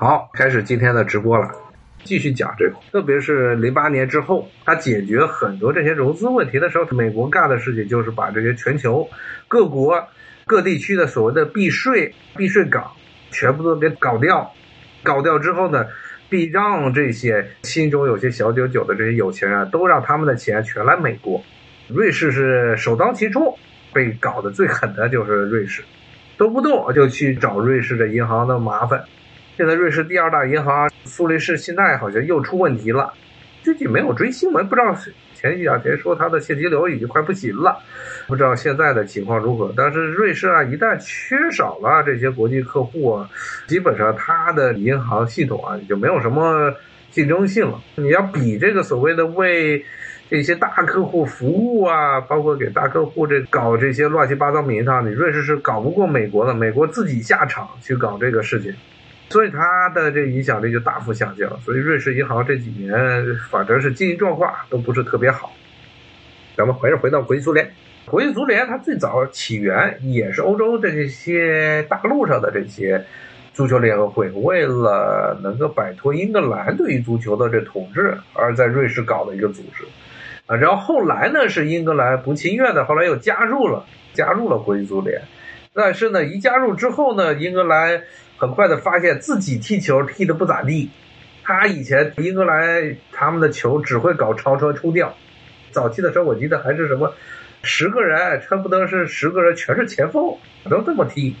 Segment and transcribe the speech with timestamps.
[0.00, 1.50] 好，开始今天的直播了，
[2.04, 9.08] 继续讲这个，特别是零八年之后，他解决很多这些融资问题的时候，美国干的事情就是把这些全球
[9.48, 10.00] 各国
[10.46, 12.92] 各地区的所谓的避税避税港
[13.32, 14.52] 全部都给搞掉，
[15.02, 15.84] 搞掉之后呢，
[16.30, 21.42] 必让这些心中有些小九九的这些有钱人都让他们的钱全来美国，
[21.88, 23.52] 瑞士是首当其冲，
[23.92, 25.82] 被搞得最狠的就是瑞士，
[26.36, 29.02] 动不动就去找瑞士的银行的麻烦。
[29.58, 33.12] 现在瑞士第二大银行苏黎世信贷好像又出问题了，
[33.60, 34.96] 最近没有追新闻，不知道
[35.34, 37.76] 前几两天说它的现金流已经快不行了，
[38.28, 39.74] 不知道现在的情况如何。
[39.76, 43.28] 但是瑞士啊，一旦缺少了这些国际客户啊，
[43.66, 46.72] 基本上它的银行系统啊就没有什么
[47.10, 47.80] 竞争性了。
[47.96, 49.84] 你要比这个所谓的为
[50.30, 58.72] 这些大客户服务啊，包括给大客户这搞这些乱七八糟名堂，你瑞士是搞不过美国的，美国自己下场去搞这个事情。
[59.30, 62.98] 所以它的这影响力就大幅下降，所以瑞士银行这几年
[63.50, 65.52] 反正是经营状况都不是特别好。
[66.56, 67.70] 咱们还是回到国际足联，
[68.06, 73.04] 国际足联它最早起源也是欧洲这些大陆上的这些
[73.52, 79.84] 足球联合会，为了能够摆脱英格兰对于足球的这统治，而在瑞士搞的一个组织。
[80.46, 85.20] 啊，然后后来呢是英格兰不情愿的，后来又加入了加入了国际足联，
[85.74, 88.00] 但是呢一加入之后呢，英格兰。
[88.38, 90.90] 很快的发现自己踢球踢的不咋地，
[91.42, 95.16] 他以前英格兰他们的球只会搞超车冲吊，
[95.72, 97.12] 早期的时候我记得还是什么
[97.64, 100.36] 十个人，恨不得是十个人全是前锋，
[100.70, 101.34] 都这么踢。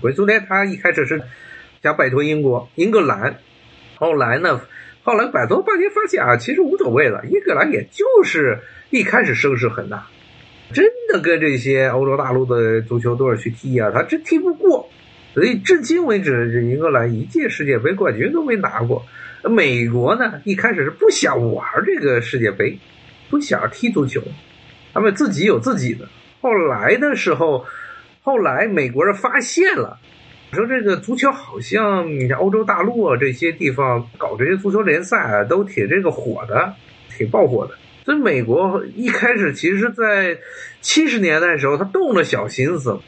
[0.00, 1.22] 国足联他一开始是
[1.84, 3.38] 想摆脱英国英格兰，
[3.94, 4.60] 后来呢，
[5.04, 8.58] 后来摆脱半天发现啊，其实无所谓了，英格兰也就是
[8.90, 10.08] 一开始声势很大，
[10.72, 14.87] 真的跟这些欧洲大陆的足球队去踢啊，他真踢不过。
[15.34, 19.04] 所以至今为止，这英格兰一届世界杯冠军都没拿过。
[19.44, 22.76] 美国呢，一开始是不想玩这个世界杯，
[23.30, 24.20] 不想踢足球，
[24.92, 26.08] 他们自己有自己的。
[26.40, 27.64] 后来的时候，
[28.22, 29.98] 后来美国人发现了，
[30.52, 36.74] 说这个足球好像你像欧洲大陆啊这些地方搞这些足球联赛啊，都挺这个火的，
[37.16, 37.74] 挺爆火的。
[38.04, 40.36] 所以美国一开始其实，在
[40.80, 42.98] 七十年代的时候，他动了小心思。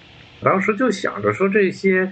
[0.43, 2.11] 当时就想着说这些，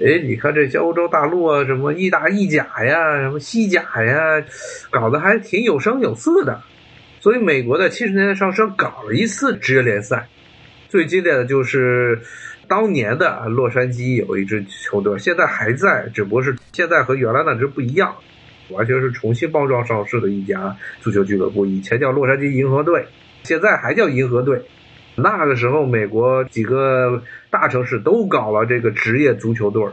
[0.00, 4.44] 哎，你看这些欧洲大陆啊，什么意大意甲呀，什么西甲呀，
[4.90, 6.62] 搞得还挺有声有色的。
[7.20, 10.28] 所以美国在七十年代上升搞了一次职业联赛，
[10.88, 12.20] 最经典的就是
[12.68, 18.14] 当年的洛杉矶有一支球队，现在还在，只不过是现在和原来那支不一样，
[18.68, 21.66] 完全是重新包装上市的一家足球俱乐部。
[21.66, 23.04] 以前叫洛杉矶银河队，
[23.42, 24.62] 现在还叫银河队。
[25.16, 29.92] 那个时候，美国几个大城市都搞了这个职业足球队儿，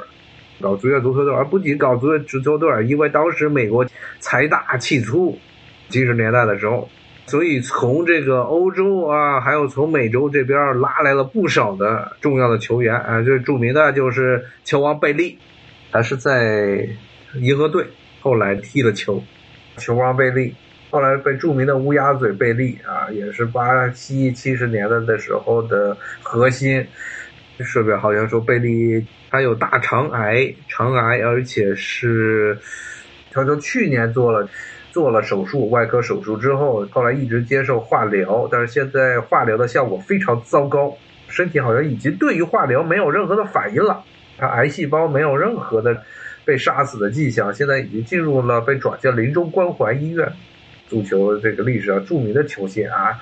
[0.59, 3.85] 搞职业足球队儿，而不仅搞职业足球队儿，因为当时美国
[4.19, 5.37] 财大气粗，
[5.89, 6.89] 七十年代的时候，
[7.27, 15.37] 所以从这个欧洲啊，还有从美洲这边拉来了不少的重要的球员啊，最著名的就是球王贝利，
[15.91, 16.89] 他是在
[17.35, 17.85] 银河队
[18.21, 19.21] 后来踢了球，
[19.77, 20.55] 球王贝利。
[20.91, 26.85] 后来被著名的乌鸦嘴贝利啊，也是巴西七十年代的时候的核心。
[27.63, 32.57] 顺便好像说贝利他有大肠癌，肠癌，而且是
[33.31, 34.49] 他说去年做了
[34.91, 40.97] 做了手术，外科手术之后，后来一直接受化疗，但是现在化疗的效果非常糟糕，
[41.27, 44.03] 身体好像已经对于化疗没有任何的反应了，
[44.39, 46.03] 他癌细胞没有任何的
[46.43, 50.33] 被杀死的迹象，现在已经进入了被转进临终关怀医院。
[50.91, 53.17] 足球这个历史上著名的球星啊，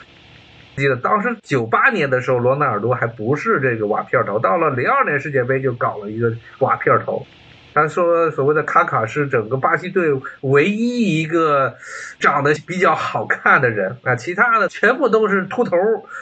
[0.76, 7.28] 记得当时九八年的时候，罗纳尔多还不是这个瓦片头，到了零二年世界杯就搞了一个瓦片头。
[7.76, 10.08] 他说所谓的卡卡是整个巴西队
[10.42, 11.76] 唯一一个
[12.20, 15.78] 长得比较好看的人啊，其他的全部都是秃头，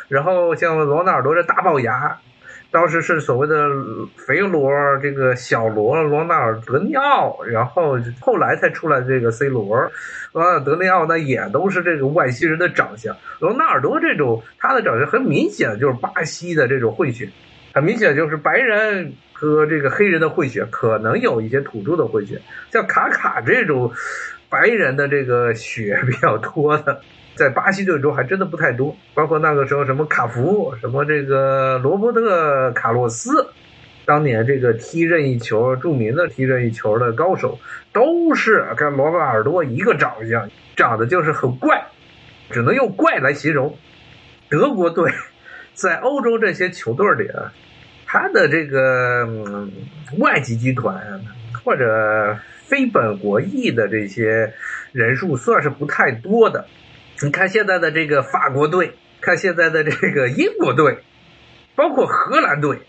[0.10, 2.20] 然后像罗纳尔多这大龅牙。
[2.70, 3.56] 当时是所谓的
[4.18, 4.70] 肥罗，
[5.02, 9.90] 这个小罗罗纳尔德尼奥，然后后来才出来这个 C 罗，
[10.34, 13.16] 罗纳尔德尼奥那也都是这个外星人的长相。
[13.40, 17.30] 罗纳尔多这种他的长相很明显就是巴西的这种混血，
[17.74, 22.42] 很明显就是白人和这个黑人的混血，可能有一些土著的混血。
[22.72, 23.94] 像卡卡这种
[24.50, 27.02] 白人的这个血比较多的。
[27.38, 33.48] 在巴西队中还真的不太多，包括那个时候什么卡福，什么这个罗伯特卡洛斯，
[34.06, 37.60] 当年这个踢任意球著名的踢任意球的高手，
[37.94, 41.86] 都是跟罗纳尔多一个长相，长得就是很怪，
[42.50, 43.78] 只能用怪来形容。
[44.50, 45.12] 德国队
[45.74, 47.54] 在欧洲这些球队里啊，
[48.06, 49.28] 他的这个
[50.18, 51.22] 外籍军团
[51.64, 54.54] 或者非本国裔的这些
[54.92, 56.66] 人数算是不太多的。
[57.22, 61.00] 你看现在的这个法国队，看现在的这个英国队，
[61.76, 62.80] 包括荷兰队，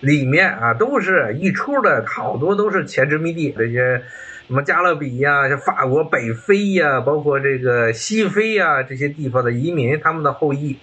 [0.00, 4.02] 里面啊都是一出的好多都是前殖民地这些。
[4.46, 10.78] 什么加勒比呀，像法国北非呀，包括这个西非呀这些地方的移民，他们的后裔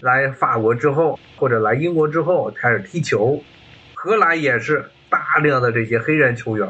[0.00, 3.40] 来法国之后，或者来英国之后开始踢球。
[3.94, 6.68] 荷兰也是大量的这些黑人球员，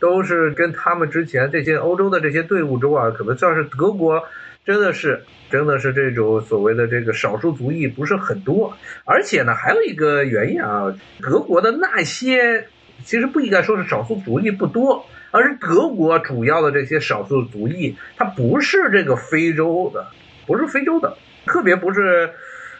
[0.00, 4.24] 都是跟他们之前这些欧洲的这些队伍中啊，可能算是德国
[4.64, 8.76] 真的是真的是这种所谓的这个少数族裔不是很多。
[9.04, 12.66] 而且呢，还有一个原因啊，德国的那些
[13.04, 15.06] 其实不应该说是少数族裔不多。
[15.32, 20.08] 而是德国主要的这些少数族裔，他不是这个非洲的，
[20.44, 21.16] 不是非洲的，
[21.46, 22.30] 特别不是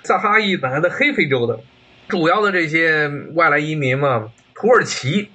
[0.02, 1.60] 撒哈拉以南的黑非洲的，
[2.08, 5.28] 主要的这些外来移民嘛，土耳其，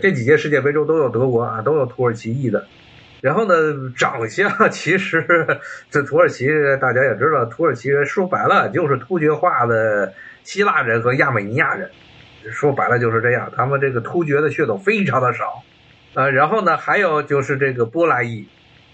[0.00, 2.66] 这几届世界杯中都有德国啊，都有土耳其裔的。
[3.22, 3.54] 然后呢，
[3.96, 5.26] 长相其实
[5.90, 6.46] 这土耳其
[6.80, 10.12] 大家也知道，土耳其人说白了就是突厥化的
[10.44, 11.90] 希腊人和亚美尼亚人，
[12.52, 15.62] 说白了就是这样，他们这个突厥的血统非常的少。
[16.14, 18.46] 呃，然后呢，还有就是这个波兰裔，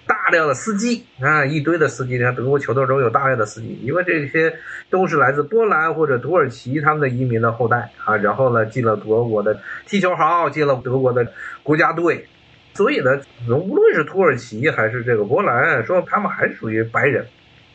[0.06, 2.16] 大量的司机啊，一堆的司机。
[2.16, 4.54] 你看德国球队中有大量的司机，因为这些
[4.88, 8.16] 都是来自波兰或者土耳其他们的移民的后代啊。
[8.16, 11.26] 然后呢，进了德国的踢球好，进了德国的
[11.64, 12.26] 国家队。
[12.74, 17.26] 所以呢，无论是土耳其还是这个波兰，说他们还是属于白人。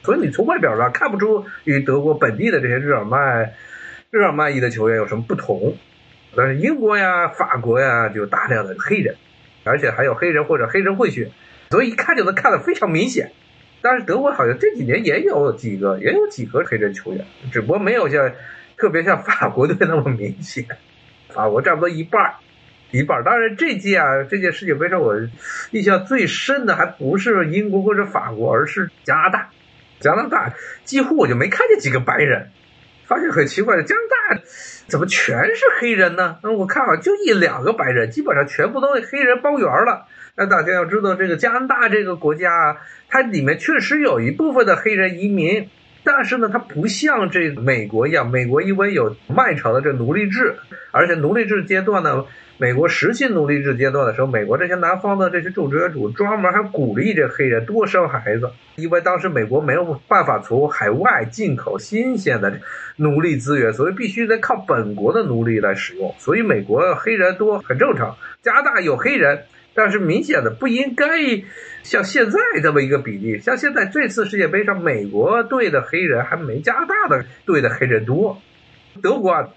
[0.03, 3.53] 所以你从外表上看不出与德国本地的这些日耳曼、
[4.09, 5.75] 日耳曼裔的球员有什么不同。
[6.35, 9.15] 但是英国呀、法国呀，就大量的黑人。
[9.63, 11.29] 而且还有黑人或者黑人混血，
[11.71, 13.33] 所以一看就能看得非常明显。
[13.81, 18.31] 但是德国好像这几年也有几个，也有几个黑人球员，只不过没有像
[18.77, 20.65] 特别像法国队那么明显。
[21.27, 22.35] 法国差不多一半
[22.91, 25.15] 一半当然这届啊，这届世界杯上我
[25.71, 29.49] 印象最深的还不是英国或者法国，而是加拿大。
[29.99, 30.53] 加拿大
[30.85, 32.51] 几乎我就没看见几个白人，
[33.05, 34.41] 发现很奇怪的，加拿大。
[34.87, 36.37] 怎么全是黑人呢？
[36.43, 40.05] 那我看好就一两个白人，基本上全部都黑人包圆了。
[40.35, 42.77] 那大家要知道，这个加拿大这个国家啊，
[43.09, 45.67] 它里面确实有一部分的黑人移民，
[46.05, 50.55] 但是呢，它不像这美国一样，美国因为有漫长的这奴隶制，
[50.91, 52.23] 而且奴隶制阶段呢。
[52.59, 62.59] 美国实行奴隶制阶段的时候，美国这些南方的这些种植园主专门还鼓励这黑人多生孩子，因为当时美国没有办法从海外进口新鲜的
[62.95, 66.15] 奴隶资源，所以必须得靠本国的奴隶来使用。
[66.17, 68.17] 所以美国黑人多很正常。
[68.41, 69.43] 加拿大有黑人，
[69.75, 71.05] 但是明显的不应该
[71.83, 73.39] 像现在这么一个比例。
[73.39, 78.41] 像现在这次世界杯上，美国队的黑人还没加拿大的队的黑人多。
[79.03, 79.47] 德国啊。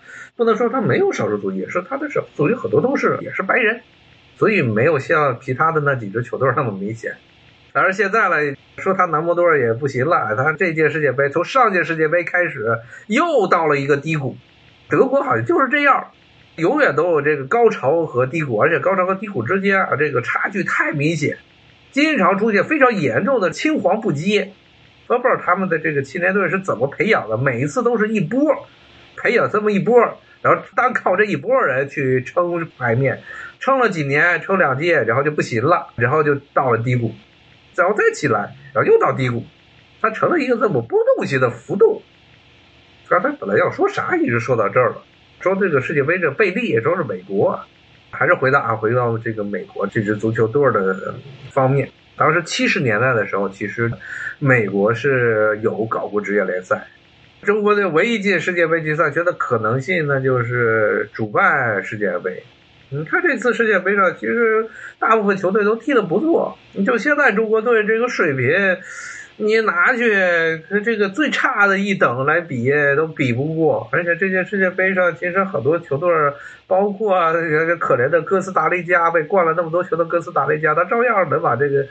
[0.41, 3.83] 不能说他没有少数族裔，说他的少数族裔很多都是也是白人，
[4.39, 7.13] 所以没有像其他的那几支球队那么明显。
[7.75, 14.39] 但是现在呢，说他南摩多尔也不行了，他这届世界杯从上届世界杯开始又到了一个低谷。
[14.89, 16.07] 德国好像就是这样，
[16.57, 21.37] 永远都有这个高潮和低谷，而且高潮和低谷之间啊，这个差距太明显，
[21.91, 24.53] 经常出现非常严重的青黄不接。
[25.07, 28.41] 都不知道他们的这个青年队是怎么培养的，每一次都是一波
[29.19, 30.17] 培养这么一波。
[30.43, 33.23] 然后单靠这一波人去撑牌面，
[33.59, 37.13] 撑了几年，撑两届，然后就不行了，然后就到了低谷，
[37.77, 39.45] 然后再起来，然后又到低谷，
[40.01, 42.01] 它成了一个这么波动性的浮动。
[43.09, 45.03] 刚才本来要说啥，一直说到这儿了，
[45.41, 47.61] 说这个世界杯这贝利，说是美国，
[48.11, 51.15] 还是回到啊，回到这个美国这支足球队的
[51.51, 51.91] 方面。
[52.17, 53.91] 当时七十年代的时候，其实
[54.39, 56.87] 美国是有搞过职业联赛。
[57.43, 62.43] 中国队唯一进世界杯决赛圈的可能性呢，就是主办世界杯。
[62.91, 64.67] 你看这次世界杯上，其实
[64.99, 66.59] 大部分球队都踢得不错。
[66.75, 68.77] 你就现在中国队这个水平，
[69.37, 70.13] 你拿去
[70.69, 73.89] 和这个最差的一等来比都比不过。
[73.91, 76.11] 而且这届世界杯上，其实很多球队，
[76.67, 81.87] 包括那个可怜的哥斯达黎加，被灌了那么多球的哥斯达黎加，他照样能把这个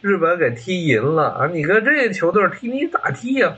[0.00, 1.46] 日本给踢赢了啊！
[1.48, 3.54] 你跟这些球队踢，你咋踢呀？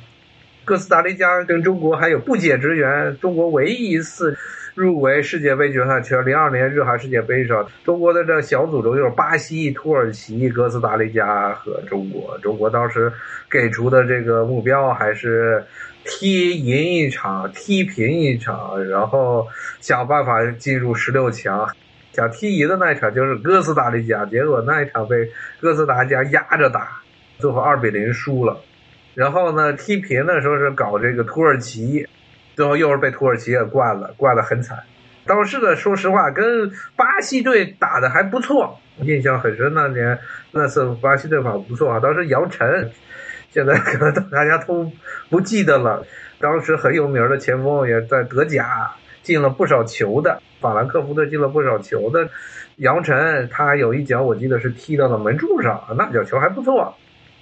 [0.64, 3.16] 哥斯达黎加跟中国还有不解之缘。
[3.20, 4.36] 中国唯一一次
[4.74, 12.38] 入围世界杯决赛圈，零二年日韩世界杯上，中国的这小组中就是巴西、土耳其、哥斯达黎加和中国。
[12.38, 13.12] 中国当时
[13.50, 15.64] 给出的这个目标还是
[16.04, 19.46] 踢赢一场，踢平一场，然后
[19.80, 21.68] 想办法进入十六强。
[22.12, 25.30] 想踢赢的那一场就是哥斯达黎加，结果那一场被
[25.60, 27.00] 哥斯达黎加压着打，
[27.38, 28.56] 最后二比零输了。
[29.14, 32.06] 然后呢，踢平的时候是搞这个土耳其，
[32.56, 34.78] 最后又是被土耳其给灌了，灌的很惨。
[35.26, 39.72] 当时呢，说实话，跟巴西队打的还不错，印象很深。
[39.72, 40.18] 那年
[40.50, 42.90] 那次巴西队打不错啊，当时杨晨，
[43.50, 44.90] 现在可能大家都
[45.30, 46.04] 不记得了。
[46.40, 48.90] 当时很有名的前锋也在德甲
[49.22, 52.28] 进了不少球的，法兰克福队进了不少球的
[52.76, 56.94] 杨晨，他有一脚我记得是踢到了门柱上，那脚球还不错。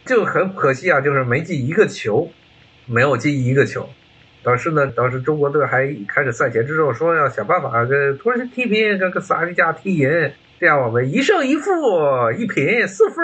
[0.04, 2.30] 就很可惜啊，就是没进一个球，
[2.86, 3.88] 没有进一个球。
[4.42, 11.70] 当时呢，当时中国队还开始赛前之后说要想办法跟土耳其踢平，跟跟斯拉利加踢赢，这样我们一胜一负
[12.36, 13.16] 一平四分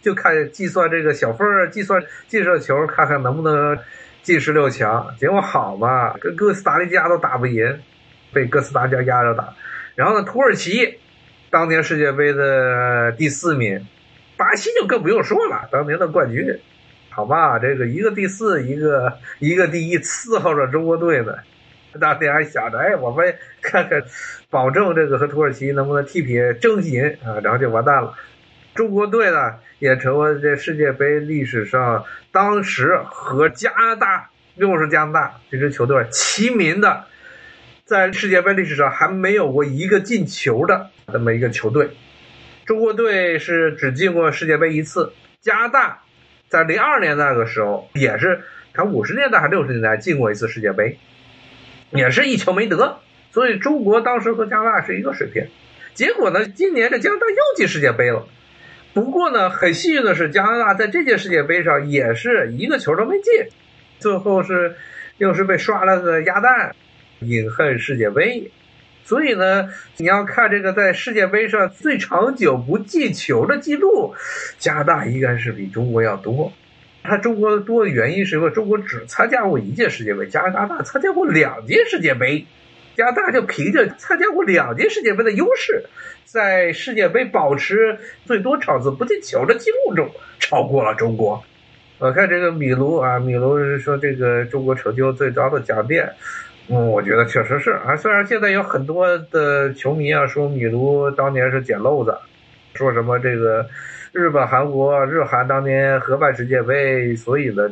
[0.00, 3.76] 就看计算这个小分计算进射球，看看能不能
[4.22, 5.12] 进十六强。
[5.18, 7.80] 结果好嘛，跟哥斯达黎加都打不赢，
[8.32, 9.54] 被哥斯达黎加压着打。
[9.96, 10.98] 然后呢，土耳其
[11.50, 13.84] 当年世界杯的第四名，
[14.36, 16.58] 巴西就更不用说了，当年的冠军。
[17.10, 21.34] 好吧，这个一个第四，一个一个第一，伺候着中国队呢。
[22.00, 24.02] 当天还想着，哎，我们看看，
[24.50, 27.38] 保证这个和土耳其能不能踢平争银啊？
[27.40, 28.14] 然后就完蛋了。
[28.74, 37.04] 中国队呢，也成为这世界杯历史上当时和加拿大，又是加拿大这支球队齐名的，
[37.84, 41.90] 在世界杯历史上还没有过一个进球的这么一个球队。
[42.66, 46.00] 中国队是只进过世界杯一次，加拿大。
[46.48, 48.42] 在零二年那个时候，也是
[48.72, 50.98] 他五十年代还六十年代进过一次世界杯，
[51.90, 53.00] 也是一球没得，
[53.32, 55.48] 所以中国当时和加拿大是一个水平。
[55.94, 58.26] 结果呢，今年这加拿大又进世界杯了。
[58.94, 63.32] 不过呢，很幸运的是，加拿大在这届世界杯上也是一个球都没进，
[63.98, 64.76] 最后是
[65.18, 66.74] 又是被刷了个鸭蛋，
[67.20, 68.50] 饮恨世界杯。
[69.04, 69.68] 所以呢，
[69.98, 74.14] 你要看这个在世界杯上最长久不进球的记录，
[74.58, 76.52] 加拿大应该是比中国要多。
[77.02, 82.46] 它中国多的原因是因为中国只参加过一届世界杯，加拿大参加过两届世界杯。
[82.96, 85.84] 加拿大就凭着参加过两届世界杯的优势，
[86.24, 91.42] 在世界杯保持最多场次不进球的记录中超过了中国。
[91.98, 96.08] 我看这个米卢啊，米卢是说这个中国成就最高的奖电。
[96.66, 97.94] 嗯，我觉得确实是啊。
[97.94, 102.16] 虽然现在有很多的球迷啊说米卢当年是捡漏子，
[102.72, 103.66] 说什么这个
[104.12, 107.68] 日本、韩国、日韩当年合办世界杯，所以呢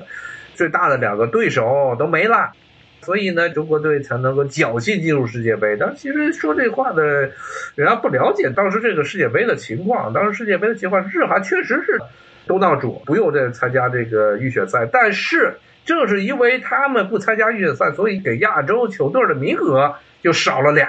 [0.54, 2.52] 最大的两个对手都没了，
[3.00, 5.74] 所以呢中国队才能够侥幸进入世界杯。
[5.80, 7.30] 但其实说这话的
[7.74, 10.12] 人家不了解当时这个世界杯的情况。
[10.12, 11.98] 当时世界杯的情况，日韩确实是
[12.46, 15.54] 东道主，不用再参加这个预选赛，但是。
[15.84, 20.88] 正是因为他们不参加预选赛，所以给亚洲球队的名额就少了俩。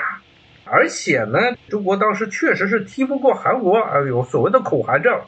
[0.66, 5.20] 而且呢，中国当时确实是踢不过韩国啊，有所谓的恐韩症。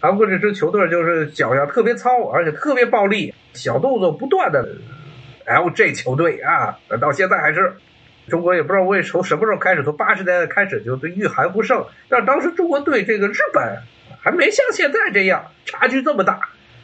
[0.00, 4.66] 韩国这支球队就是脚下特别糙，而且特别暴力，小动作不断的。
[5.46, 7.74] LJ 球队啊，到现在还是
[8.28, 11.84] 中国也不知道为从什么时候开始，从八十年代开始就对遇韩不胜。
[12.08, 13.78] 但当时中国队这个日本
[14.20, 16.38] 还没像现在这样差距这么大。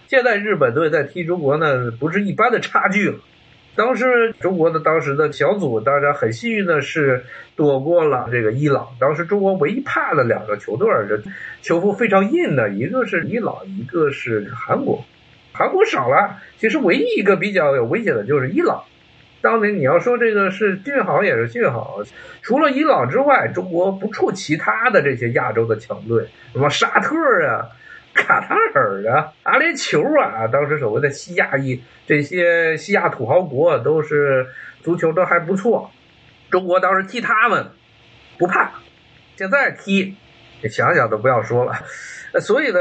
[0.08, 3.18] 现在日本队在踢中国呢，不是一般的差距了。
[3.76, 7.24] 当时中国的当时的小组，当然很幸运的是
[7.56, 8.86] 躲过了这个伊朗。
[9.00, 11.20] 当时中国唯一怕的两个球队，这
[11.60, 15.04] 球风非常硬的，一个是伊朗，一个是韩国。
[15.52, 18.84] 韩国少了，其实唯一一个比较有危险的就是伊朗。
[19.40, 22.00] 当年你要说这个是幸好也是幸好，
[22.42, 27.16] 除了伊朗之外，中国不怵其他的这些亚洲的强队，什么沙特
[27.48, 27.66] 啊。
[28.14, 34.46] 卡塔尔啊，阿联酋啊，当时所谓的西亚一这些西亚土豪国都是
[34.82, 35.90] 足球都还不错，
[36.50, 37.66] 中国当时踢他们
[38.38, 38.70] 不怕，
[39.36, 40.14] 现在踢
[40.70, 41.74] 想想都不要说了。
[42.40, 42.78] 所以呢，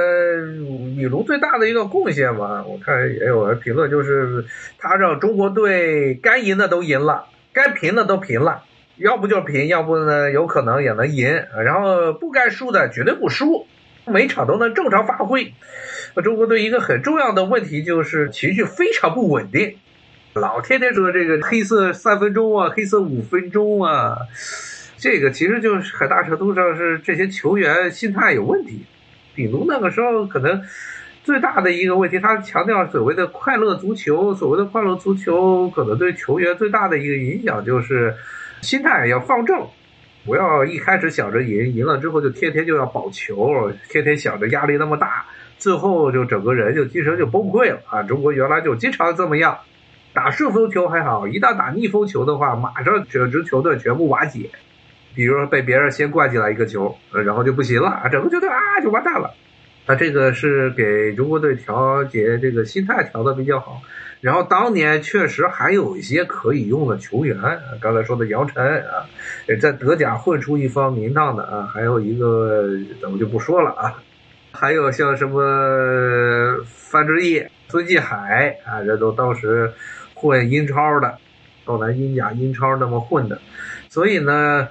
[0.96, 4.46] 米卢最大的一个贡献嘛，我看也有人评论，就是
[4.78, 8.64] 他让中国队该赢的都赢了，该平的都平了，
[8.98, 13.68] 要不就平，要不呢有可能也能赢，然后不该输的绝对不输。
[14.06, 15.54] 每场都能正常发挥。
[16.24, 19.78] 中国队一个很重要的问题就是情绪非常不稳定，
[20.34, 24.18] 老天天说这个黑色三分钟啊，黑色五分钟啊，
[24.98, 28.86] 这个其实就是很大程度上是这些球员心态有问题。
[29.34, 30.62] 比如那个时候可能
[31.24, 38.14] 最大的一个问题，他强调所谓的快乐足球，所谓的快乐足球可能对球员最大的一个影响就是
[38.62, 39.68] 心态要放正。
[40.26, 45.26] 不要一开始想着赢，赢了之后就天天就要保球，天天想着压力那么大，
[45.58, 48.04] 最后就整个人就精神就崩溃了啊！
[48.04, 49.58] 中国原来就经常这么样，
[50.14, 54.50] 打顺风球还好，一旦打逆风球的话，马上整支球队全部瓦解。
[55.16, 59.32] 比如说被别人先灌进来一个球，然后就不行了，整个球队啊就完蛋了。
[59.86, 63.82] 他这个是给中国队调节这个心态调的比较好。
[64.24, 67.38] 然后当年确实还有一些可以用的球员，
[67.82, 69.04] 刚才说的杨晨啊，
[69.62, 72.70] 在德甲混出一方名堂的啊，还有一个
[73.02, 74.02] 咱们就不说了啊，
[74.54, 79.74] 还有像什么范志毅、孙继海啊，这都当时
[80.14, 81.18] 混英超的，
[81.66, 83.42] 到咱英甲、英超那么混的，
[83.90, 84.70] 所以呢，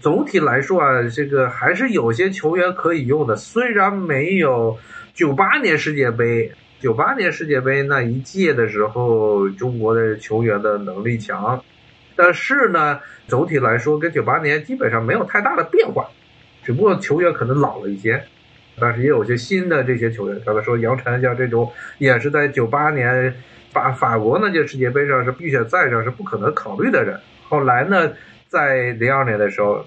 [0.00, 4.76] 总体来说啊，这个还是有些球员可以用的，虽然没有
[5.14, 6.50] 九八年世界杯。
[6.80, 11.64] 九八年世界杯那一届的时候，中国的球员的能力强，
[12.14, 16.08] 但是呢，总体来说跟九八年基本上没有太大的变化，
[16.62, 18.22] 只不过球员可能老了一些，
[18.78, 23.34] 但是也有些新的这些球员，刚才说杨晨像这种，也是在九八年
[23.72, 27.18] 法法国那届世界杯上是预选赛上是不可能考虑的人，
[27.48, 28.12] 后来呢，
[28.46, 29.84] 在零二年的时候，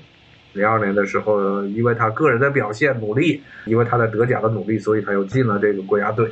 [0.52, 6.30] 零二年的时候，因为他个人的表现努力，因为他在德甲的努力，所以他又进了这个国家队。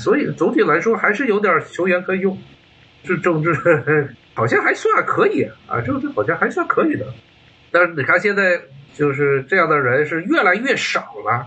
[0.00, 2.36] 所以总体来说还是有点球员可以用，
[3.04, 3.54] 这政治
[4.34, 7.06] 好像还算可以啊，政治好像还算可以的。
[7.70, 8.62] 但是你看现在
[8.94, 11.46] 就是这样的人是越来越少了。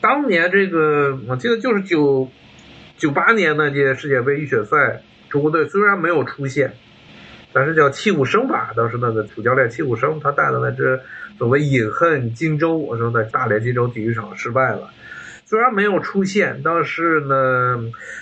[0.00, 2.28] 当年这个我记得就是九
[2.98, 6.74] 九八年那届世界杯预选赛，中国队虽然没有出现，
[7.52, 11.00] 但是叫戚武生吧，当时那个主教练戚武生他带的那支
[11.38, 14.90] 所谓饮恨荆州，我说在大连金州体育场失败了。
[15.44, 17.78] 虽然没有出现，但是呢，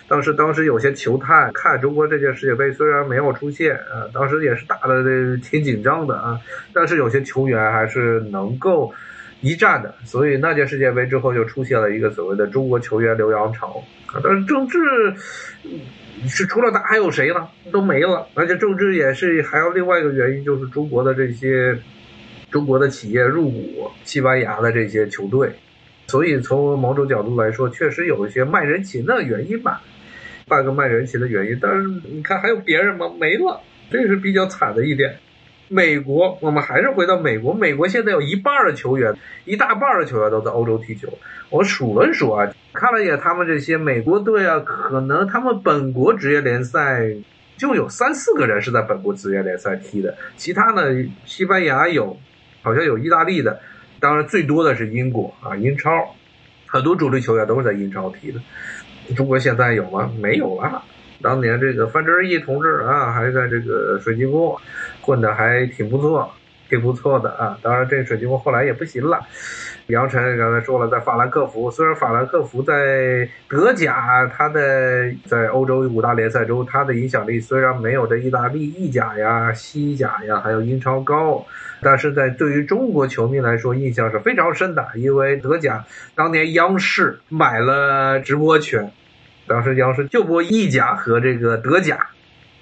[0.08, 5.04] 当时当时有些球探看中国这届世界杯，虽然没有出现啊，当时也是打的
[5.36, 6.40] 挺紧张的啊，
[6.72, 8.92] 但是有些球员还是能够
[9.40, 13.80] 一战的，所以那届世界杯之后就出现了一个所谓的中国球员留洋潮。
[14.24, 14.78] 但是郑智
[16.26, 17.46] 是除了他还有谁呢？
[17.70, 21.78] 都没了，而且郑智也是还有另外一个原因，就是中国的这些
[22.50, 25.52] 中国的企业入股西班牙的这些球队。
[26.10, 29.80] 所以从某种角度来说，确实有一些卖人情的原因吧，
[30.48, 31.56] 半个卖人情的原因。
[31.62, 33.06] 但是你看还有别人吗？
[33.20, 33.60] 没了，
[33.92, 35.18] 这是比较惨的一点。
[35.68, 37.54] 美国，我们还是回到美国。
[37.54, 39.14] 美国现在有一半的球员，
[39.44, 41.08] 一大半的球员都在欧洲踢球。
[41.48, 47.14] 我数了数啊，看了一眼他们这些美国队啊，可能他们本国职业联赛
[47.56, 50.82] 就有三四个人是在本国职业联赛踢的，其他呢，
[51.24, 52.18] 西班牙有，
[52.62, 53.60] 好像有意大利的。
[54.00, 55.90] 当然，最多的是英国啊，英超，
[56.66, 58.40] 很多主力球员都是在英超踢的。
[59.14, 60.10] 中国现在有吗？
[60.20, 60.82] 没有了。
[61.22, 64.56] 当年这个范志毅同志啊，还在这个水晶宫
[65.02, 66.32] 混的还挺不错，
[66.68, 67.58] 挺不错的啊。
[67.60, 69.20] 当然，这水晶宫后来也不行了。
[69.90, 81.44] 杨晨刚才说了，在法兰克福，虽然法兰克福在德甲，他的在欧洲五大联赛中，他的影响力虽然没有在意大利意甲呀、西甲呀，还有英超高。
[81.82, 88.92] 但是在对于中国球迷来说，印象是非常深的，因为德甲当年央视买了直播权，
[89.46, 92.08] 当时央视就播意甲和这个德甲，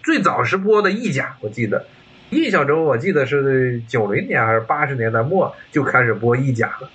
[0.04, 1.84] 最早是播的意甲，我记得，
[2.30, 6.88] 印象中我记得是九零年还是八十年代末就开始播意甲了，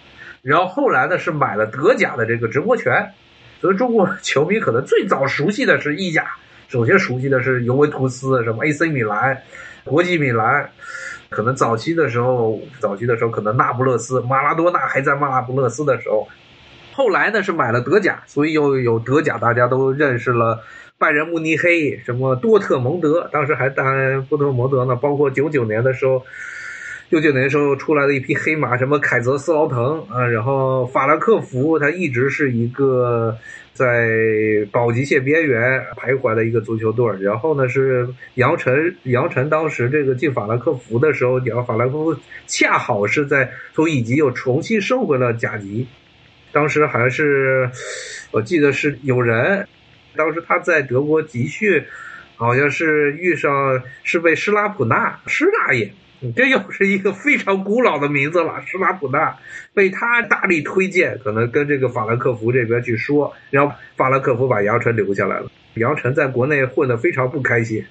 [0.43, 3.13] 然后后来呢是买了德甲的这个直播权，
[3.61, 6.27] 所以中国球迷可能最早熟悉的是意甲，
[6.67, 9.41] 首先熟悉的是尤文图斯，什么 AC 米兰、
[9.85, 10.69] 国际米兰。
[11.29, 16.27] 可能早期的时候，早期的时候可能那不勒斯，马拉多纳还在那不勒斯的时候，
[16.91, 20.61] 后来呢是买了德甲，所以又有德甲，大家都认识了
[20.97, 23.81] 拜仁慕尼黑，什么多特蒙德，当时还带
[24.29, 26.25] 多特蒙德呢，包括九九年的时候。
[27.13, 29.77] 九九年时候出来的一匹黑马，什么凯泽斯劳滕
[30.09, 33.37] 啊，然后法兰克福，他一直是一个
[33.71, 34.09] 在
[34.71, 37.05] 保级线边缘徘徊的一个足球队。
[37.21, 45.85] 然后呢，是杨晨，杨晨当时这个进法兰克福的时候，然后法兰克福恰好是在从乙级又重新升回了甲级。
[46.51, 47.69] 当时还是
[48.31, 49.67] 我记得是有人，
[50.15, 51.83] 当时他在德国集训，
[52.37, 55.93] 好像是遇上是被施拉普纳施大爷。
[56.31, 59.37] 这又是一个非常古老的名字了，施拉普纳
[59.73, 65.51] 被他大力推荐，可能跟这个法兰克福这边去说，然后法兰克福把杨晨留下来了。
[65.73, 67.83] 杨晨在国内混得非常不开心，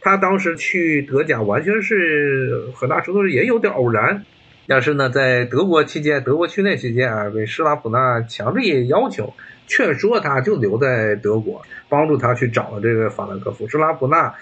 [0.00, 4.24] 他当时去德甲完全是很大程度上也有点偶然，
[4.68, 9.32] 但是呢，在德国期间，德国训练期间啊，被施拉普纳强烈要求
[9.66, 13.66] 劝说他就留在德国，帮助他去找了这个法兰克福。
[13.68, 14.34] 施拉普纳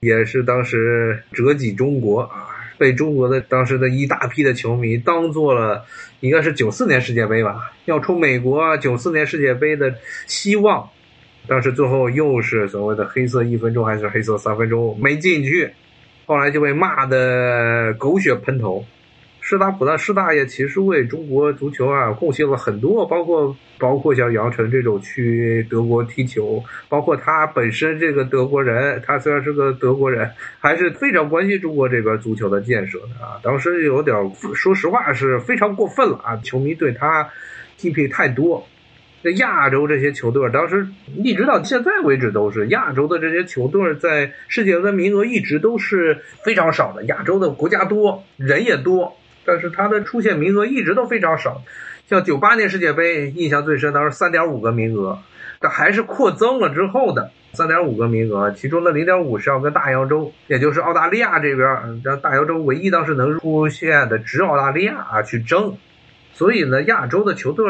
[0.00, 2.53] 也是当时折戟中国啊。
[2.78, 5.84] 被中国的当时的一大批的球迷当做了，
[6.20, 9.94] 应该是九四年世界杯吧，要冲美国九四年世界杯的
[10.26, 10.88] 希望，
[11.46, 15.70] 但是最后又是所谓的黑色一分钟还是黑色三分钟没进去，
[16.26, 18.84] 后来就被骂的狗血喷头。
[19.46, 33.36] 施大普的施大爷其实为中国足球啊贡献了很多，包括包括像杨晨这种去德国踢球，包括他本身这个德国人，他虽然是个德国人，还是非常关心中国这边足球的建设的啊。
[33.42, 34.16] 当时有点
[34.54, 37.28] 说实话是非常过分了啊，球迷对他
[37.78, 38.66] 批评太多。
[39.20, 40.86] 那亚洲这些球队，当时
[41.22, 47.04] 一直到现在为止都是亚洲的这些球队，在世界杯名额一直都是非常少的。
[47.04, 51.62] 亚洲的国家多，人也多，但是它的出现名额一直都非常少。
[52.08, 55.18] 像九八年世界杯印象最深，当时三点五个名额，
[55.60, 65.76] 但还是扩增了之后的三点五个名额，其中的零点五是要跟大洋洲，也就是澳大利亚这边，让大洋洲唯一当时能出现的只澳大利亚啊去争。
[66.32, 67.64] 所以呢，亚洲的球队。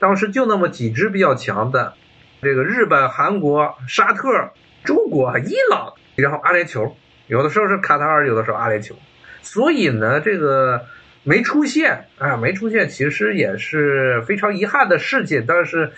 [0.00, 1.94] 当时就那么几支比较强的，
[2.40, 4.50] 这个日本、韩国、沙特、
[4.84, 6.92] 中国、伊朗，然后阿联酋，
[7.26, 8.92] 有的时候是卡塔尔，有的时候阿联酋。
[9.42, 10.82] 所以呢，这个
[11.24, 15.44] 没出现啊，没出现，其实也是非常遗憾的事情。
[15.46, 15.92] 但是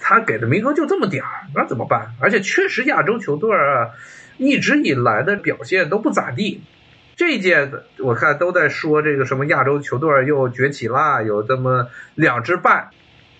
[0.00, 2.12] 他给的名额就这么点儿，那怎么办？
[2.20, 3.90] 而且确实亚洲球队啊，
[4.36, 6.62] 一直以来的表现都不咋地。
[7.16, 12.88] 这届我看都在说这个什么亚洲球队又崛起啦，有这么两支半。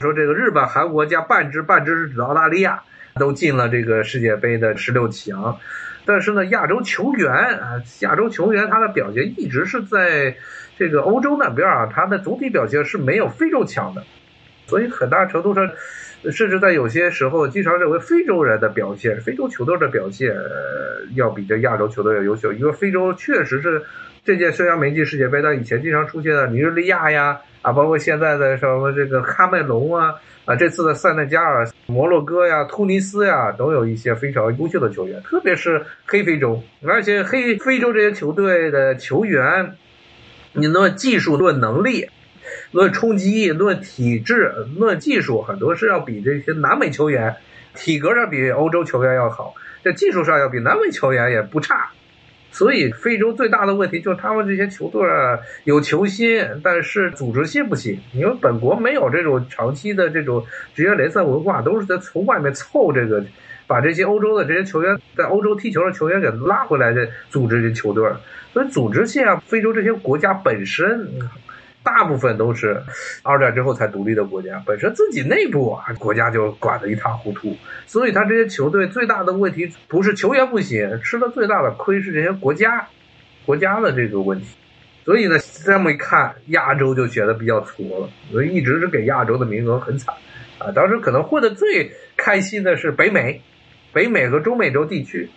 [0.01, 2.83] 说这个日本、韩国加半支，半支是指澳大利亚，
[3.19, 5.59] 都进了这个世界杯的十六强。
[6.05, 10.37] 但是呢，亚洲球员啊，亚洲球员他的表现一直是在
[10.79, 14.03] 这个欧洲那边啊，他的总体表现是没有非洲强的。
[14.67, 15.71] 所以很大程度上，
[16.33, 20.35] 甚至在有些时候，经常认为非洲人的表现、非洲球队的表现
[21.15, 23.83] 要比这亚洲球队要优秀，因为非洲确实是
[24.25, 27.41] 这届虽然没进世界杯，但以前经常出现的尼日利亚呀。
[27.65, 30.13] 啊，包括现在的什么这个喀麦隆啊，
[30.45, 39.73] 啊，这次的塞内加尔、摩洛哥呀、突尼斯呀，都有一些非常优秀的球员，特别是黑非洲，而且黑非洲这些球队的球员，
[40.55, 42.09] 你论技术、论能力、
[42.71, 47.37] 论冲击、论体质、论技术，很多是要比这些南美球员
[47.75, 51.91] 体格上比欧洲球员要好，这技术上要比南美球员也不差。
[52.53, 55.03] 所以，非洲最大的问题就是他们这些球队
[55.65, 57.99] 有球星，但是组织性不行。
[58.13, 63.25] 因为本国没有这种长期的这种职业联赛文化，都是在从外面凑这个，
[63.67, 68.09] 把这些欧洲的这些球员在欧洲踢球的球员给拉回来的组织这球队。
[68.53, 71.09] 所以，组织性啊，非洲这些国家本身。
[71.85, 72.83] 大部分都是
[73.23, 77.55] 二战之后才独立的国家，本身自己内部啊，国家就管得一塌糊涂。
[77.87, 82.89] 所以他这些球队最大的问题不是球员不行，吃的最大的亏是这些国家，
[83.45, 84.47] 国家的这个问题。
[85.05, 88.09] 所以呢，这么一看，亚洲就显得比较挫了。
[88.33, 90.15] 所以一直是给亚洲的名额很惨
[90.59, 90.73] 啊。
[90.73, 93.43] 当时可能混得最开心的是北美，
[93.95, 95.31] 北美和中美洲地区，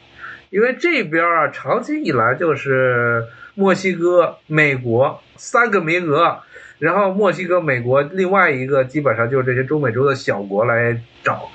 [0.50, 3.24] 因为这边啊，长期以来就是
[3.56, 5.22] 墨西哥、美国。
[5.40, 6.40] 三个名额，
[6.80, 11.48] 然后墨西哥、美国，另外一个基本上就是这些中美洲的小国来找。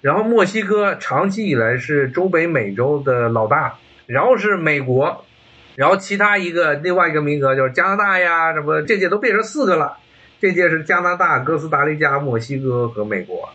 [0.00, 3.74] 然后墨西哥长期以来是中北美洲的老大，
[4.06, 5.26] 然后是美国，
[5.74, 9.98] 然后其他一个另外一个名额就是加拿大呀，什么这届都变成四个了。
[10.40, 13.50] 这届是加拿大、哥斯达黎加、墨西哥和美国，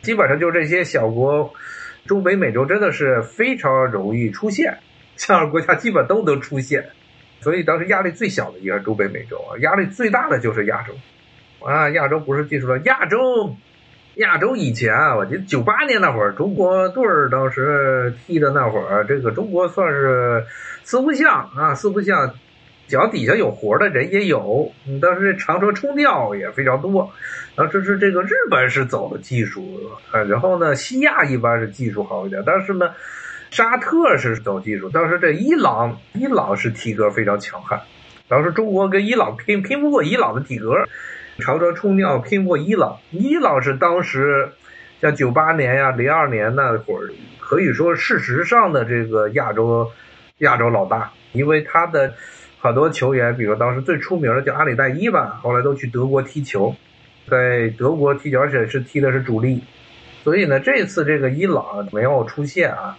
[0.00, 1.52] 基本上就是这些小国，
[2.06, 4.78] 中北美洲真的是非常容易出现，
[5.16, 6.86] 这样的国家基本都能出现。
[7.40, 10.94] 所以当时压力最小的也是中北美洲啊，压力最大的就是亚洲，
[11.64, 13.54] 啊，亚洲不是技术了，亚洲，
[14.14, 20.44] 亚洲以前啊，我记得九八年那会儿，中国队儿当时踢的那会儿，这个中国算是
[20.82, 22.34] 四不像啊，四不像，
[22.88, 27.12] 脚底下有活的人也有，当时这长车冲吊也非常多，
[27.54, 32.90] 啊，这是这个日本是走的技术啊，然后呢，西亚一般是技术好一点，但是呢。
[33.48, 37.80] 沙特是走技术，当时这伊朗，伊朗是体格非常强悍。
[38.26, 40.84] 当时中国跟伊朗拼，拼不过伊朗的体格，
[41.38, 42.98] 长车冲吊拼不过伊朗。
[43.12, 44.50] 伊朗是当时
[45.00, 49.92] 像九八年呀、零二年那会儿，可以说事实上的这个亚洲
[50.38, 52.14] 亚洲老大，因为他的
[52.60, 56.74] 很多球员，比如当时最出名的叫阿里代伊吧，后来都去德国踢球，
[57.28, 59.62] 在德国踢球，而且是踢的是主力。
[60.24, 62.98] 所以呢，这次这个伊朗没有出现啊。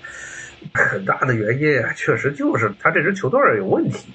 [0.73, 4.11] 很大的原因确实就是他这支球队有问题，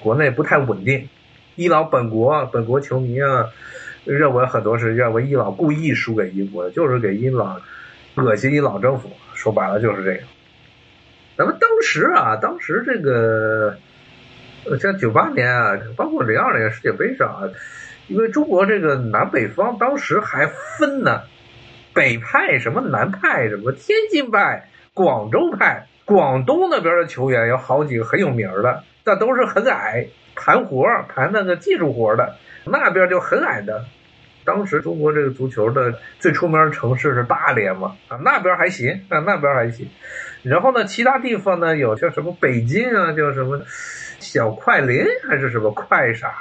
[0.00, 1.08] 国内不太稳定。
[1.56, 3.50] 伊朗本国本国球迷啊，
[4.04, 7.60] 认为很多是认为伊朗故意输给英国，就是给伊朗
[8.14, 9.10] 恶心伊朗政府。
[9.34, 10.20] 说白了就是这个。
[11.36, 13.76] 咱们当时啊，当时这个
[14.80, 17.48] 像九八年啊，包括零二年世界杯上啊，
[18.08, 21.22] 因为中国这个南北方当时还分呢，
[21.92, 24.68] 北派什么南派什么天津派。
[24.96, 33.84] 广州派，广东那边的球员有好几个很有名的，但都是很矮，盘活盘那个技术活的，那边就很矮的。
[34.44, 39.88] 当时中国这个足球的最出名的城市是大连嘛，啊那边还行，啊那边还行。
[40.44, 43.62] 然后呢，其他地方呢有叫什么北京啊，叫什么
[44.24, 46.34] 小快林还是什么快啥？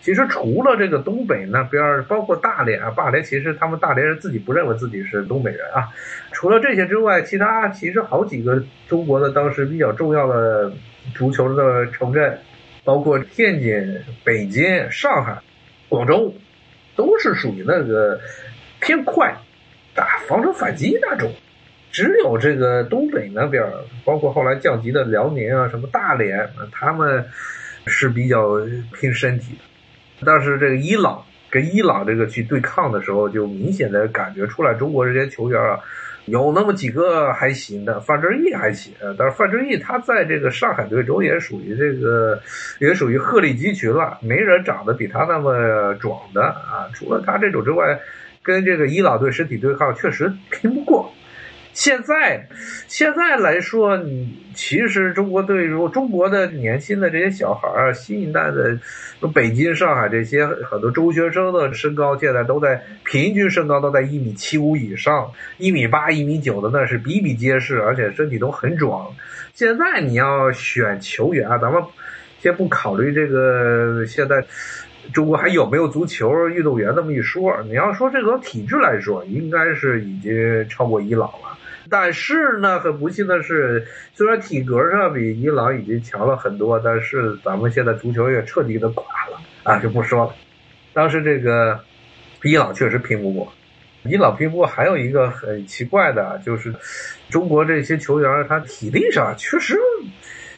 [0.00, 5.88] 其实除了这个东北那边，包括大连啊，大连其实他们大连人自己不认为自己是东北人啊。
[6.32, 10.72] 除了这些之外，其他其实好几个中国的当时比较重要的
[11.14, 12.38] 足球的城镇，
[12.84, 15.38] 包括天津、北京、上海、
[15.88, 16.34] 广州。
[16.96, 18.18] 都是属于那个
[18.80, 19.32] 偏快，
[19.94, 21.30] 打防守反击那种，
[21.90, 23.64] 只有这个东北那边，
[24.04, 27.24] 包括后来降级的辽宁啊，什么大连，他们
[27.86, 28.58] 是比较
[28.98, 29.60] 拼身体的。
[30.24, 35.78] 但是这个伊朗跟伊朗这个去对抗的时候，就明显的感觉出来，中国这些球员啊。
[36.26, 42.38] 有那么几个还行的，范志毅还行，但是范志毅他在这个上海队中也属于这个，
[42.80, 46.84] 也属于鹤立鸡群了，没人长得比他那么壮的啊。
[46.92, 47.98] 除了他这种之外，
[48.42, 51.10] 跟这个伊朗队身体对抗确实拼不过。
[51.78, 52.48] 现在，
[52.88, 58.76] 现在来说，你其实中国队，如果中国的年轻的这些小孩儿，新一代的，
[59.32, 69.14] 北京、上海这些很多中学生的身高，现在都在平均身高都在一米七五以上，一米八、一米九的那是比比皆是，而且身体都很壮。
[69.54, 71.80] 现在你要选球员啊，咱们
[72.40, 74.44] 先不考虑这个现在
[75.12, 81.47] 中国还有没有足球运动员那么一说，你要说这个体质来说，应该是已经超过伊朗了。
[81.90, 90.34] 但是呢，很不幸的是，虽然体格上比伊朗已经强了很多，但是咱们现在足球也彻底的垮了啊，就不说了。
[90.92, 91.80] 当时这个
[92.42, 93.52] 伊朗确实拼不过，
[94.04, 96.74] 伊朗拼不过，还有一个很奇怪的，就是
[97.30, 99.78] 中国这些球员他体力上确实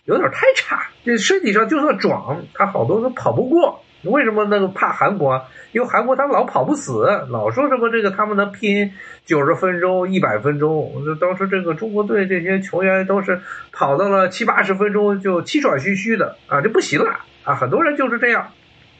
[0.04, 3.82] 有点太差，这身体上就算壮，他好多都跑不过。
[4.02, 5.44] 为什么那个怕韩国？
[5.72, 8.92] 因为韩国他老跑不死，老说什么这个他们能拼
[9.24, 11.04] 九十分钟、一百分钟。
[11.04, 17.54] 就当时这个中国队这些球员都是跑到了七八十分钟就气喘吁吁的啊，就不行了啊。
[17.54, 18.52] 很多人就是这样，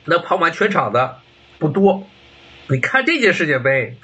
[0.04, 1.16] 能跑完全场的
[1.58, 2.06] 不多。
[2.68, 3.96] 你看这届世界杯，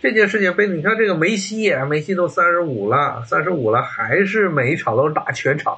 [0.00, 5.76] 这届世界杯，你看这个梅西，梅西都三十五了，三十五了还是每一场都是打全场，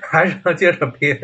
[0.00, 1.16] 还是要接着拼。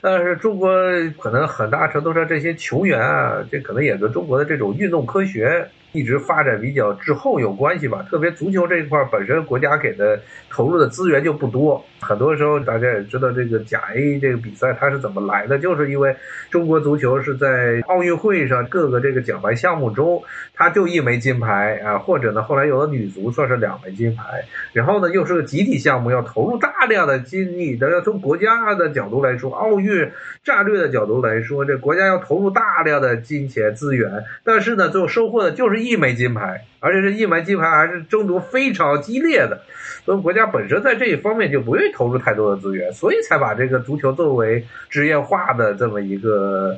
[0.00, 0.70] 但是中国
[1.18, 5.68] 可能很大程度上这些球员啊，这可能也跟中国的这种运动科学。
[5.92, 10.20] 一直发展比较滞后有关系吧，特别足球这一块本身国家给的
[10.50, 16.14] 投入的资源就不多，很多时候大家也知道这个甲 A 这个比赛它是怎么来的，就是因为
[16.50, 20.22] 中国足球是在奥运会上各个这个奖牌项目中，
[20.54, 30.10] 它就一枚金牌啊，或者呢后来有了女足算是两枚金牌，然后呢又是个集体项目，要投入大量的精力，的要从国家的角度来说，奥运
[30.44, 35.77] 战略的角度来说，这国家要投入大量的金钱资源，但是呢最后收获的就是。
[35.78, 39.60] 一枚金牌，而且这一枚金牌还是争夺非常激烈的，
[40.04, 46.76] 所以国家本身在这一方面就不愿意投入太多的资源，所以才把这个足球作为职业化的这么一个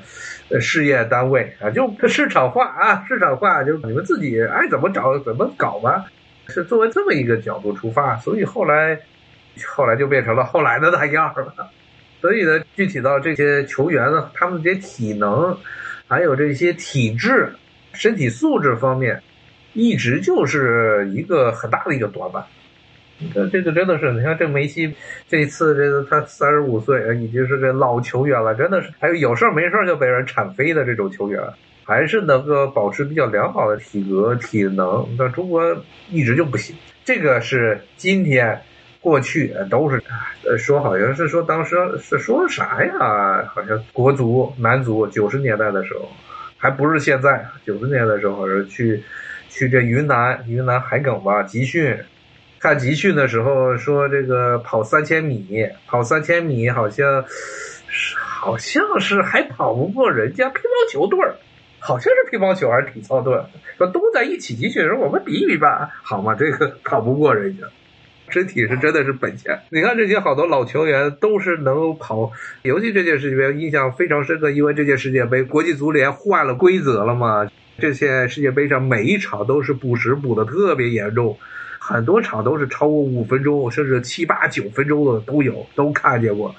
[0.60, 6.04] 事业单位啊，就市场化啊，市场化就你们自己爱怎么找怎么搞吧，
[6.48, 8.98] 是作为这么一个角度出发，所以后来
[9.66, 11.70] 后来就变成了后来的那样了。
[12.20, 15.56] 所以呢，具体到这些球员呢，他们这些体能，
[16.06, 17.52] 还有这些体质。
[17.92, 19.22] 身体素质方面，
[19.72, 22.44] 一直就是一个很大的一个短板。
[23.22, 24.94] 你看这个真的是，你看这梅西
[25.28, 31.38] 这次这个他三十五岁，已经是这老球员了，真的是还有有事儿没事儿就被人铲飞的这种球员，
[31.84, 35.06] 还是能够保持比较良好的体格体能。
[35.18, 35.62] 那中国
[36.08, 36.74] 一直就不行，
[37.04, 38.58] 这个是今天、
[39.02, 40.02] 过去都是
[40.44, 43.44] 呃说，好像是说当时是说啥呀？
[43.54, 46.08] 好像国足男足九十年代的时候。
[46.62, 49.02] 还不是现在，九十年的时候去，
[49.48, 51.96] 去这云南云南海埂吧集训，
[52.58, 57.24] 看集训的时候说这个跑三千米，跑三千米好像，
[58.14, 61.34] 好像是还跑不过人家乒乓球队儿，
[61.78, 63.42] 好像是乒乓球还是体操队，
[63.78, 67.64] 说都在一起集训，说我们比一比吧，好嘛，这个跑不过人家。
[68.30, 69.60] 身体是真的是本钱。
[69.70, 77.50] 你看这些好多老球员都是能跑，尤其这届世界杯印象非常深刻，因为这届世界杯国际足联换了规则了嘛。
[77.78, 81.38] 这些世界杯上每一场都是补时补的特别严重，
[81.78, 86.54] 很多场都是超过五分钟，甚至七八九分钟的都有，都看见过。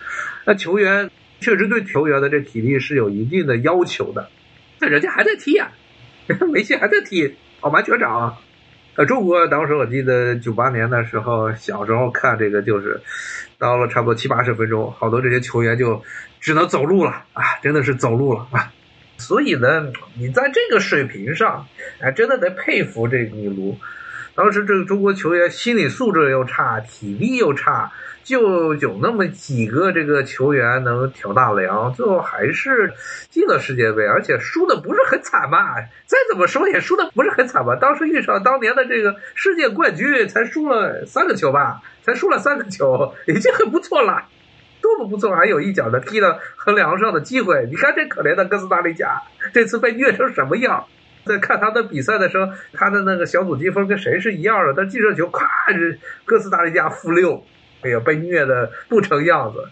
[0.46, 4.30] 那球员确实对球员的这体力是有一定的要求的，
[4.80, 5.72] 那人家还在踢啊，
[6.52, 8.38] 梅西还在踢，跑完全场。
[8.96, 13.02] 呃，中国当时我记得九八年的时候，小时候看这个就是，
[13.58, 16.04] 到了差不多七八十分钟，好多这些球员就
[16.40, 18.72] 只能走路了啊，真的是走路了啊。
[19.18, 21.68] 所以呢，你在这个水平上，
[22.02, 23.78] 哎，真的得佩服这个米卢。
[24.36, 27.92] 当时这个中国球员心理素质又差，体力又差，
[28.24, 32.94] 就有那么几个这个球员能挑大梁，最后还是
[33.30, 35.76] 进了世界杯，而且输的不是很惨吧？
[36.06, 37.76] 再怎么说也输的不是很惨吧？
[37.76, 41.82] 当时遇上当年的这个世界冠军，才输了三个球吧？
[42.02, 44.24] 才输了三个球，已经很不错了。
[44.82, 47.68] 多么不错，还有一脚的踢到横梁上的机会。
[47.70, 49.22] 你看这可怜的哥斯达黎加，
[49.54, 50.86] 这次被虐成什么样？
[51.26, 54.74] 在看他的比赛的时候，他的那个小组积分跟谁是一样的？
[54.76, 57.44] 但进射球，咵，这哥斯达黎加负六，
[57.82, 59.64] 哎呀，被虐的不成样子，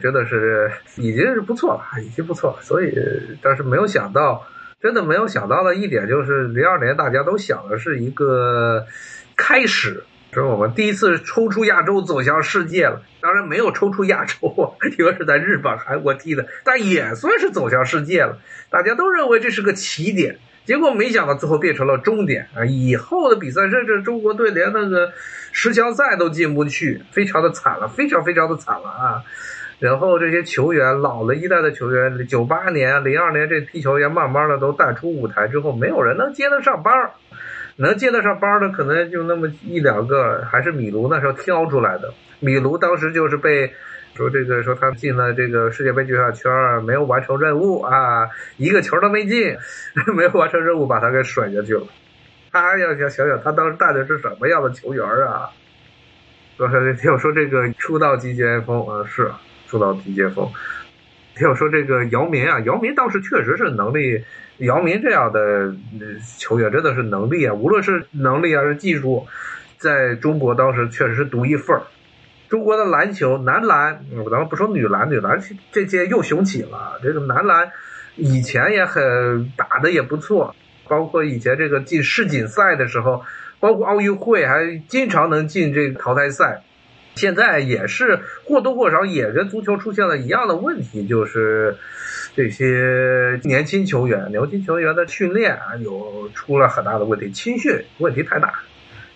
[0.00, 2.62] 真的是已经是不错了，已经不错了。
[2.62, 2.92] 所以，
[3.42, 4.46] 但是没有想到，
[4.80, 8.86] 真的没有想到的一点就是，零二年大家都想的是一个
[9.36, 10.04] 开始。
[10.32, 18.38] 是我们第一次抽出亚洲走向世界了，当然没有抽出亚洲啊， 因为是在日本、韩国踢的，但也算是走向世界了。
[18.70, 20.38] 大家都认为这是个起点，
[20.70, 22.64] 结果没想到最后变成了终点啊！
[22.64, 25.12] 以后的比赛，甚至中国队连那个
[25.50, 29.24] 十强赛都进不去，非常的惨了，非常非常的惨了啊！
[29.80, 37.10] 然后这些球员，老了一代的球员，九八年、零二年这批球员，慢慢的都淡出舞台之后，没有人能接得上班儿。
[37.74, 42.14] 能接得上班的可能就那么一两个，还是米卢那时候挑出来的。
[42.38, 43.72] 米卢当时就是被
[44.14, 46.50] 说这个说他进了这个世界杯决赛圈，
[46.84, 49.56] 没有完成任务啊，一个球都没进，
[50.14, 51.86] 没有完成任务把他给甩下去了。
[52.52, 55.50] 他要想想想他当时带的是什么样的球员啊？
[56.58, 59.30] 说听我说这个出道即巅峰啊，是
[59.66, 60.46] 出道即巅峰。
[61.36, 64.24] 听我说这个姚明啊，姚明当时确实是能力。
[64.58, 65.72] 姚明这样的
[66.36, 69.26] 球员真的是能力啊，无论是能力还是技术，
[69.78, 71.82] 在中国当时确实是独一份儿。
[72.50, 75.40] 中国的篮球男篮，咱们不说女篮，女篮
[75.72, 76.98] 这届又雄起了。
[77.02, 77.70] 这个男篮
[78.16, 80.54] 以前也很打的也不错，
[80.88, 83.24] 包括以前这个进世锦赛的时候，
[83.60, 86.62] 包括奥运会还经常能进这个淘汰赛。
[87.14, 91.76] 现在也是或多或少也跟足球出现了一样的问题，就是。
[92.36, 98.54] 这些年轻球员、年轻球员的训练啊，有出了很大的问题，青训问题太大。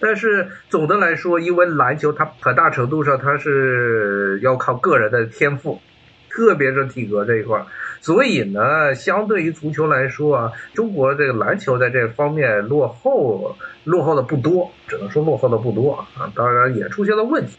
[0.04, 5.80] 但是总的来说，因为篮球它很大程度上它是要靠个人的天赋，
[6.28, 7.64] 特别是体格这一块儿，
[8.02, 16.30] 所以呢，相对于足球来说啊，中国这个篮球在这方面落后，落后的不多，只能说落后的不多啊。
[16.34, 17.56] 当然也出现了问题，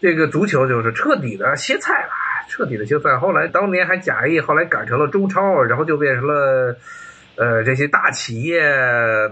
[0.00, 2.10] 这个足球就是彻底的歇菜了。
[2.48, 6.76] 彻底的歇菜，后来当年还假意，后来改成了中超，然后就变成了，
[7.38, 8.60] 呃，这些大企业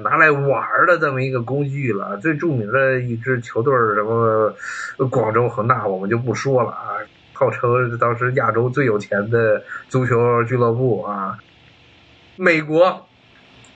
[0.05, 2.17] 拿来玩的这么一个工具了。
[2.19, 4.55] 最著名的一支球队什么
[5.11, 11.37] 广州恒大，我们就不说了啊，号称当时亚洲最有钱的足球俱乐部啊。
[12.37, 13.09] 美国，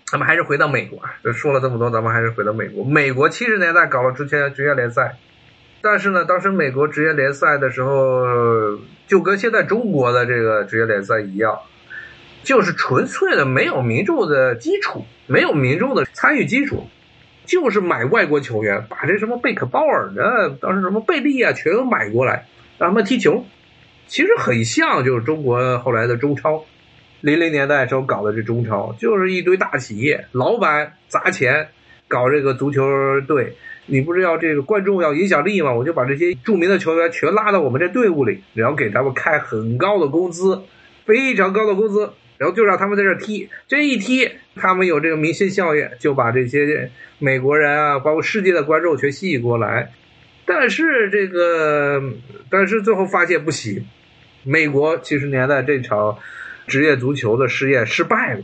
[0.06, 2.84] 咱们还是回到美国，说了这么多，咱们还是回到美国。
[2.84, 5.16] 美国七十年代搞了职业职业联赛。
[5.82, 11.58] 但是呢，当时美国职业联赛的时候，就跟现在中国的这个职业联赛一样，
[12.42, 16.86] 就是纯粹的没有民众的基础，没有民众的参与基础，
[17.44, 22.46] 就是买外国球员，把这什么贝克鲍尔的，当时什么贝利啊，全都买过来
[22.78, 23.44] 让他们踢球。
[24.06, 26.64] 其实很像就是中国后来的中超，
[27.20, 31.68] 零零年代时候搞的这中超，就是一堆大企业老板砸钱
[32.08, 32.82] 搞这个足球
[33.20, 33.56] 队。
[33.86, 35.72] 你不是要这个观众要影响力吗？
[35.72, 40.62] 我就把这些著名的球员全拉到我们这队伍里，然后给他们开很高的工资，
[41.06, 43.50] 非常高的工资，然后就让他们在这踢。
[43.68, 49.92] 这一踢，他们有这个明星效应，就把这些美国人啊，包括世界的观众全吸引过来。
[50.46, 52.02] 但是这个，
[52.48, 53.84] 但是最后发现不行。
[54.42, 56.16] 美国七十年代这场
[56.66, 58.40] 职业足球的试验失败了，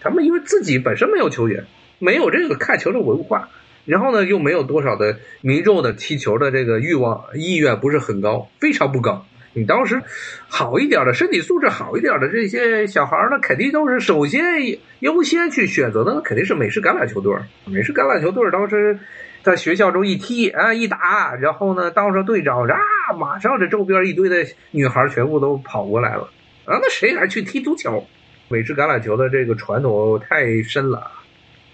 [0.00, 1.64] 他们因为自己本身没有球员，
[2.00, 3.50] 没有这个看球的文化。
[3.84, 9.24] 然后呢，又没有多少的民众的踢球的这个欲望意愿不是很高，非常不高。
[9.54, 10.02] 你当时
[10.48, 14.42] 好一点的身体素质好一点的这些小孩儿呢，肯定都是首先
[15.00, 17.34] 优先去选择的，那肯定是美式橄榄球队。
[17.64, 18.98] 美式橄榄球队当时
[19.42, 22.78] 在学校中一踢啊一打，然后呢当上队长，啊
[23.18, 26.30] 马上这周边一堆的女孩全部都跑过来了
[26.64, 28.04] 啊，那谁还去踢足球？
[28.48, 31.10] 美式橄榄球的这个传统太深了。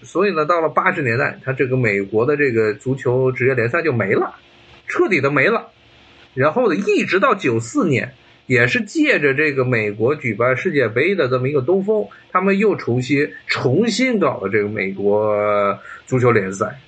[0.03, 4.35] 所以呢，到了八十年代，他这个美国的这个足球职业联赛就没了，
[4.87, 5.69] 彻底的没了。
[6.35, 8.13] 然后呢，一直到九四年，
[8.47, 16.81] 也是借着这个美国举办世界杯的这么一个东风，他们又重新重新搞了这个美国足球联赛。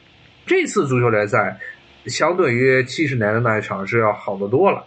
[0.46, 1.58] 这次足球联赛
[2.06, 4.84] 相对于七十年的那一场是要好得多了，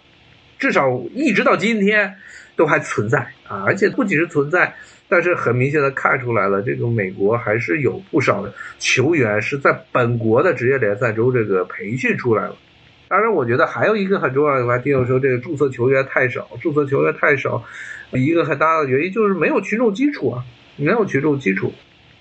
[0.58, 2.16] 至少一直到今天
[2.56, 3.64] 都还存在啊！
[3.66, 4.76] 而且不仅是存在，
[5.08, 12.56] 但是很明显的看出来了，这个美国还是有不少的球员是在本国的职业联赛中这个培训出来了。
[13.10, 17.64] 当然，我觉得还有一个很重要的，我还听说这个注册球员太少，注册球员太少，
[18.12, 20.44] 一个很大的原因就是没有群众基础啊，
[20.78, 21.74] 没有群众基础。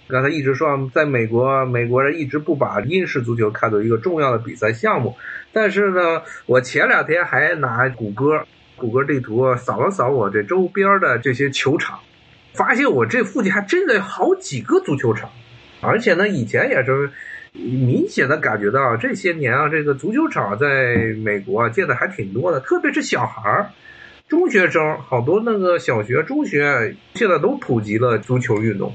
[0.08, 5.14] 刚才一直说，在美国，美国人一直不把英式足球看作一个重要的比赛项目。
[5.52, 11.98] 但是呢，我前两天还拿谷歌谷歌地图扫了扫我这周边的这些球场，
[12.54, 15.28] 发现我这附近还真的有好几个足球场，
[15.82, 17.10] 而且呢，以前也是。
[17.58, 23.70] 明显的感觉到这些年啊，这个足球场在美国啊建的还挺多的，特别是小孩儿、
[24.28, 28.94] 中学生，好多那个小学、中学现在都普及了足球运动。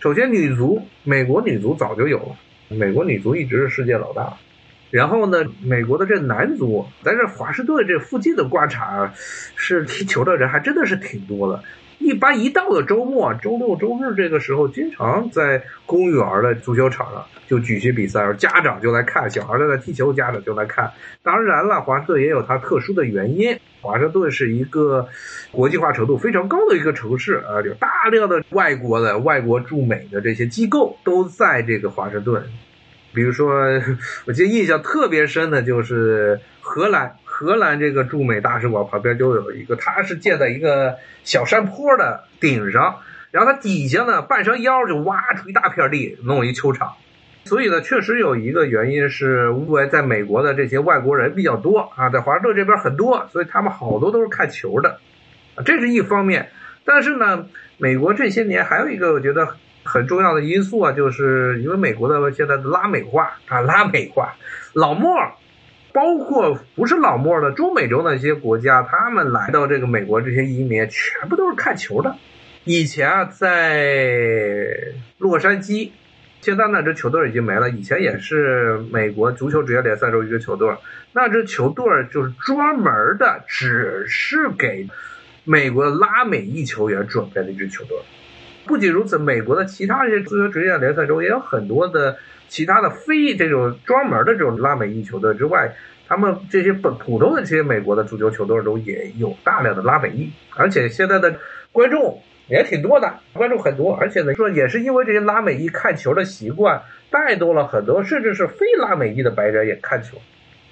[0.00, 2.36] 首先，女足，美国女足早就有了，
[2.68, 4.34] 美国女足一直是世界老大。
[4.90, 9.12] 然后呢，美国的这男足，在这华盛顿这附近的观察，
[9.54, 11.62] 是踢 球的人还真的是挺多的。
[12.10, 20.90] 一般一到了周末，周六周日这个时候，经常在公园的足球场上就举行比赛，家长就来看，小孩在那踢球，家长就来看。
[21.22, 25.06] 当然了，华盛顿也有它特殊的原因，华盛顿是一个
[25.52, 32.42] 国际化程度非常高的一个城市啊，有大量的外国的外国驻美的这些机构都在这个华盛顿。
[33.14, 33.54] 比如说，
[34.26, 37.14] 我记得印象特别深的就是荷兰。
[37.40, 42.96] 荷兰这个驻美大使馆旁边就有一个，它是建在一个小山坡的顶上，
[43.30, 46.92] 然后它底下呢半山腰就挖出一大片地，弄一球场。
[47.46, 54.98] 所以呢，确实有一个原因是，因为在美国的这些外国人比较多啊，在华盛顿这边很多，所以他们好多都是看球的，
[55.64, 56.50] 这是一方面。
[56.84, 57.46] 但是呢，
[57.78, 59.48] 美国这些年还有一个我觉得
[59.82, 64.34] 很重要的因素啊，就是因为美国的现在的拉美化啊，拉美化，
[64.74, 65.10] 老莫。
[65.92, 72.16] 包括不是老莫的中美洲那些国家，他们来到这个美国，这些移民全部都是看球的。
[72.64, 74.76] 以前啊，在
[75.18, 75.90] 洛杉矶，
[76.40, 77.68] 现在那支球队已经没了。
[77.70, 80.72] 以前也是美国足球职业联赛中一支球队，
[81.12, 84.88] 那支球队就是专门的，只是给
[85.44, 87.96] 美国拉美裔球员准备的一支球队。
[88.66, 92.16] 不仅如此，美国的其他一些足球职业联赛中也有很多的。
[92.50, 95.72] 其他的非这种专门的这种拉美裔球队之外，
[96.08, 101.36] 他们这些本普通的这些美国的足球球队中也有大量的拉美裔，而且现在的
[101.70, 110.18] 观众也挺多的，观众很多，而且呢说也是因为这些拉美裔看球的习惯，带动了很多甚至是非拉美裔的白人也看球。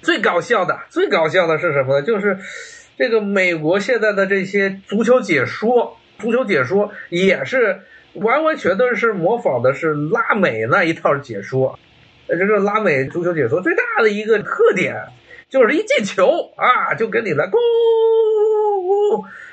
[0.01, 2.05] 最搞笑的，最搞笑的是什么呢？
[2.05, 2.37] 就是
[2.97, 7.79] 这个美国现在的这些足球解说，足球解说也是。
[8.13, 11.77] 完完全全是模仿的是拉美那一套解说，
[12.27, 14.95] 呃，这个拉美足球解说最大的一个特点，
[15.49, 17.57] 就是一进球啊，就给你来咕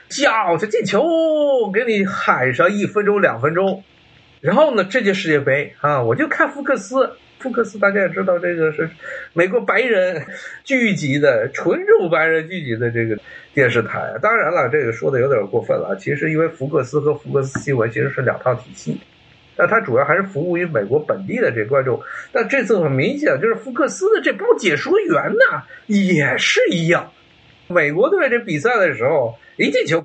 [0.08, 3.84] 叫就进球，给你喊上一分钟两分钟，
[4.40, 7.16] 然后呢，这届世界杯啊，我就看福克斯。
[7.38, 8.88] 福克斯大家也知道，这个是
[9.34, 10.24] 美国白人
[10.64, 13.16] 聚集的纯种白人聚集的这个
[13.52, 14.14] 电视台。
[14.22, 15.96] 当然了，这个说的有点过分了。
[16.00, 18.98] 其实因为福克斯和福克斯新闻其实是两套体系，
[19.54, 22.00] 但它主要还是服务于美国本地的这观众。
[22.32, 27.12] 但这次很明显，就是福克斯的这帮解说员呢也是一样。
[27.68, 29.98] 美国队这比赛的时候一进球，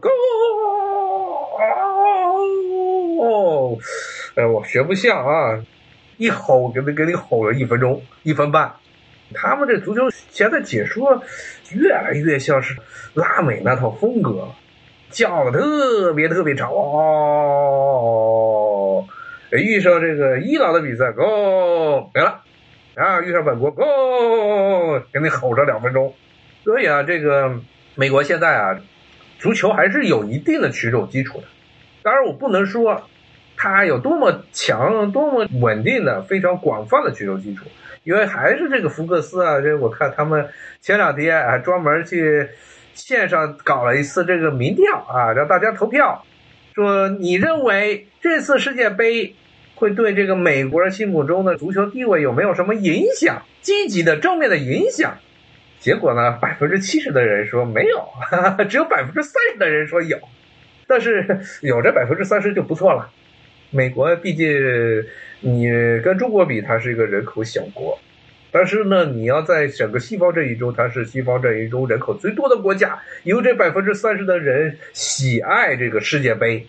[3.21, 3.77] 哦，
[4.35, 5.63] 哎，我学不像啊。
[6.21, 8.73] 一吼，给你给你吼了一分钟，一分半。
[9.33, 11.23] 他们这足球现在解说
[11.71, 12.77] 越来越像是
[13.15, 14.49] 拉美那套风格，
[15.09, 17.87] 叫的特别特别长哦。
[19.49, 22.43] 遇上这个伊朗的比赛，Go 没了
[22.93, 23.19] 啊！
[23.21, 26.13] 遇上本国，Go 给你吼上两分钟。
[26.63, 27.59] 所以啊，这个
[27.95, 28.79] 美国现在啊，
[29.39, 31.45] 足球还是有一定的群众基础的。
[32.03, 33.01] 当然，我不能说。
[33.63, 37.65] 它有多么强、多么稳定的、非常广泛的群众基础，
[38.03, 40.49] 因为还是这个福克斯啊，这我看他们
[40.81, 42.49] 前两天还专门去
[42.95, 46.25] 线上搞了一次这个民调啊，让大家投票，
[46.73, 49.35] 说你认为这次世界杯
[49.75, 53.43] 会对这个美国人心目中的足球地位有没有什么影响？
[53.61, 55.19] 积极的、正面的影响？
[55.79, 60.17] 结果呢，百分之七十的人说没有，哈 哈只有百分之三十的人说有，
[60.87, 63.11] 但是有这百分之三十就不错了。
[63.71, 64.47] 美国毕竟，
[65.39, 65.69] 你
[66.03, 67.97] 跟中国比，它是一个人口小国，
[68.51, 76.67] 但是呢，你要在整个西方阵营中，它是西方阵营中人口最多的国家，有这百分之三十的人喜爱这个世界杯，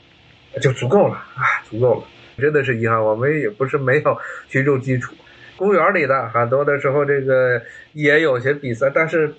[0.61, 2.05] 就足够了啊，足够了。
[2.39, 4.17] 真的是遗憾，我们也不是没有
[4.49, 5.13] 群众基础，
[5.57, 7.61] 公园里的，很多的时候这个
[7.93, 9.35] 也有些比赛，但是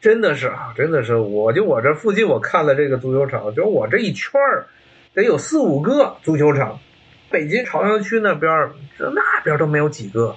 [0.00, 4.64] 真的是啊，真的是，我就我这附近我看了这个足球场，就我这一圈儿
[5.12, 6.78] 得有四五个足球场，
[7.30, 10.36] 北京朝阳区那边这那边都没有几个。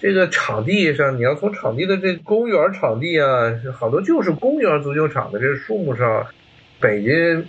[0.00, 6.26] 这个场地上，你要从场地的这公园场地啊，好多就是公园足球场的这数目上，
[6.80, 7.46] 北京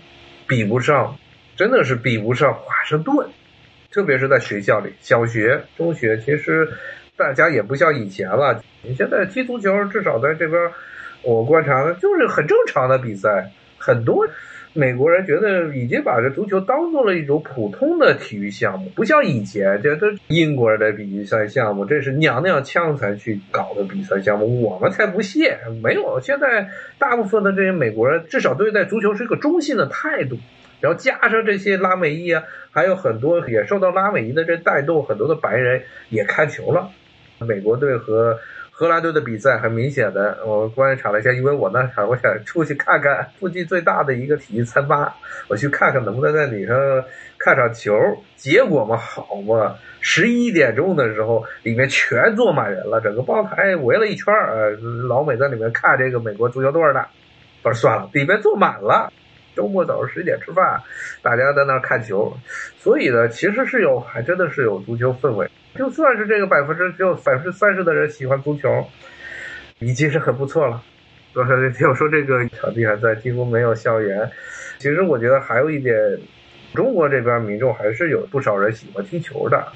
[0.47, 1.17] 比不上，
[1.55, 3.27] 真的是比不上华盛顿。
[3.91, 6.67] 特别是在学校里，小学、中学，其实
[7.15, 8.63] 大家也不像以前了。
[8.83, 10.71] 你现在踢足球，至少在这边，
[11.23, 13.51] 我观察的就是很正常的比赛。
[13.79, 14.27] 很多
[14.75, 25.59] 美国人觉得已经把这足球当做了一种普通的体育项目，不像以前，这都英国人的比赛项目，这是娘娘腔才去搞的比赛项目，我们才不屑。
[25.83, 30.39] 没有，现在大部分的这些美国人，至少对待足球是一个中性的态度。
[30.81, 36.89] 然后加上这些拉美裔啊，还有很多也受到拉美裔的这带动，很多的白人也看球了。
[37.39, 38.39] 美国队和
[38.75, 45.15] 荷兰队的比赛很明显的，我观察了一下，因为我那场我想出去看看 附近最大的一个体育餐吧，
[45.47, 46.73] 我去看看能不能在里头
[47.37, 47.93] 看场球。
[48.35, 54.75] 结果嘛，好嘛，十一点钟的时候里面全坐满人了，整个报台围了一圈儿，
[55.07, 57.05] 老美在里面看这个美国足球队的。
[57.61, 59.13] 不是算了，里面坐满了。
[59.55, 60.81] 周末早上十点吃饭，
[61.21, 62.35] 大家在那看球，
[62.79, 65.47] 所以呢，其实是有，还真的是有足球氛围。
[65.75, 68.85] 就算是这个百分之只有百分之三十的人喜欢足球，
[69.79, 70.83] 已经是很不错了。
[71.33, 74.29] 刚才听我说这个场地还在，几乎没有校园。
[74.77, 75.95] 其实我觉得还有一点，
[76.75, 79.67] 中国这边民众还是有不少人喜欢踢球的。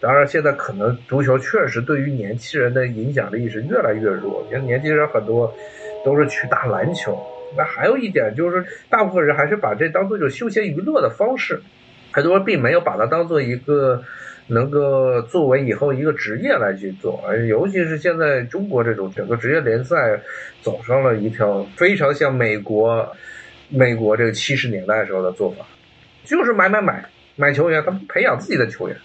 [0.00, 5.54] 当然，现在可能足球确实对于年轻人的影响力是越来越弱，因为年轻人很多
[6.02, 7.18] 都是去打篮球。
[7.56, 11.60] 那还有一点就是，大部分人还是把这当做一种休闲娱乐的方式，
[12.16, 14.02] 很多人并没有把它当做一个
[14.46, 17.22] 能够作为以后一个职业来去做。
[17.46, 20.18] 尤其是现在中国这种整个职业联赛
[20.62, 23.14] 走上了一条非常像美国，
[23.68, 25.66] 美国这个七十年代时候的做法，
[26.24, 27.04] 就是买买买
[27.36, 28.96] 买球员，他们培养自己的球员。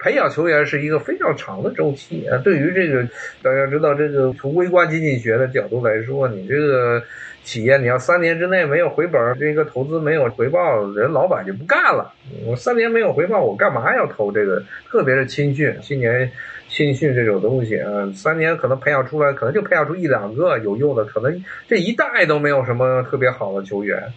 [0.00, 2.38] 培养球员是一个非常长的周期啊。
[2.38, 3.04] 对于这个
[3.40, 7.04] 大家知道，这个从微观经济学的角度来说，你这个。
[7.44, 12.12] 企业你要三年之内没有回本，这个投资没有回报，人老板就不干了。
[12.44, 14.62] 我三年没有回报，我干嘛要投这个？
[14.90, 16.30] 特别是青训、青年
[16.68, 24.12] 青训这种东西啊，三年可能培养出来，可能就培养出一两个有用的，可能这一代都没有什么特别好的球员，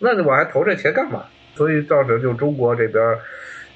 [0.00, 1.26] 那我还投这钱干嘛？
[1.54, 3.16] 所以造成就中国这边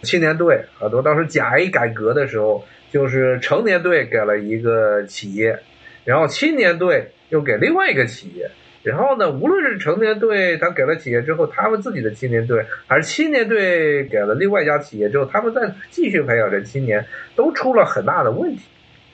[0.03, 5.61] 青年队很多，当时甲 A 改革的时候，就是成年队给了一个企业，
[6.05, 8.51] 然后青年队又给另外一个企业。
[8.91, 18.63] 然后呢，无论是成年队他给了企业之后，他们自己的青年队，还是青年队给了另外一家企业之后，他们再继续培养这青年，都出了很大的问题。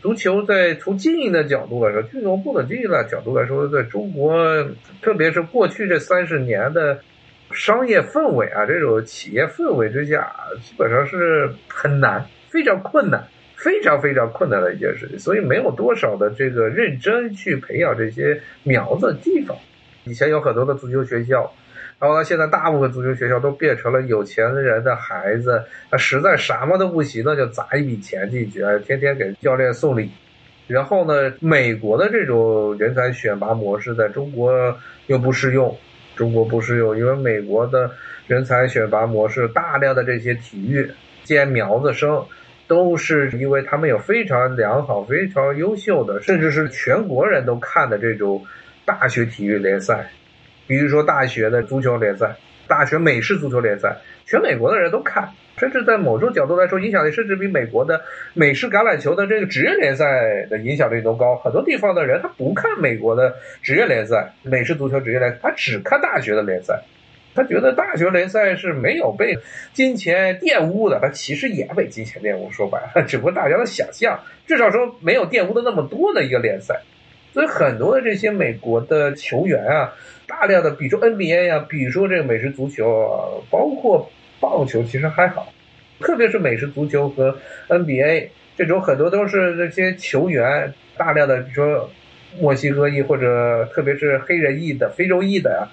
[0.03, 4.37] 足球在从经营的角度来说，俱乐部的经营的角度来说，在中国，
[5.01, 6.99] 特别是过去这三十年的
[7.53, 10.31] 商业氛围啊，这种企业氛围之下，
[10.63, 13.25] 基本上是很难，非常困难。
[13.63, 19.57] 非常非常困难的一件事情，所以没有多少的这个认真去培养这些苗子的地方。
[20.03, 21.53] 以前有很多的足球学校，
[22.01, 30.11] 然后呢现在大部分足球学校都变成了有钱人的孩子，他实在什么都不行，那就砸一笔钱进去，天天给教练送礼。
[30.67, 35.79] 然后呢，美国的这种人才选拔模式在中国又不适用，
[36.17, 37.89] 中国不适用，因为美国的
[38.27, 40.91] 人才选拔模式大量的这些体育
[41.23, 42.25] 兼苗子生。
[42.73, 48.43] 都是因为他们有非常良好、非常优秀的，甚至是全国人都看的这种
[48.87, 50.09] 大学体育联赛，
[50.67, 52.35] 比如说大学的足球联赛、
[52.67, 58.01] 大学美式足球联赛，全美国的人都看，甚至在某种角度来说，影响力甚至比美国的
[58.33, 61.37] 美式橄榄球的这个职业联赛的影响力都高。
[61.37, 66.83] 很多地方的人他不看美国的职业联赛、美式足球职业联赛，他只看大学的联赛。
[67.35, 69.39] 他觉得大学联赛是没有被
[69.73, 72.51] 金钱玷污的，他其实也被金钱玷污。
[72.51, 76.83] 说白了， 只不过大家的想象，至少说没有玷污的那么多的一个联赛。
[77.33, 79.95] 所以很多的这些美国的球员啊，
[80.27, 85.51] 大量的，比如说 NBA 呀，比如说这个美式足球，包括棒球，其实还好。
[86.01, 88.29] 特别是美式足球和 NBA
[88.59, 91.91] 这种，很多都是这些球员大量的，比如说
[92.39, 95.69] 墨西哥裔或者特别是黑人裔的、非洲裔的呀。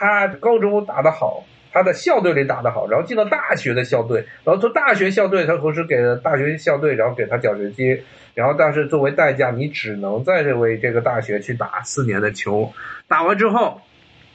[0.00, 8.00] 他高中打得好，他的校队里打得好，然后进了大学的校队，然后从大学校队，他同时给了大学校队，然后给他奖学金，
[8.32, 12.72] 然后但是作为代价，你只能在这位这个大学去打四年的球，
[13.08, 13.82] 打完之后，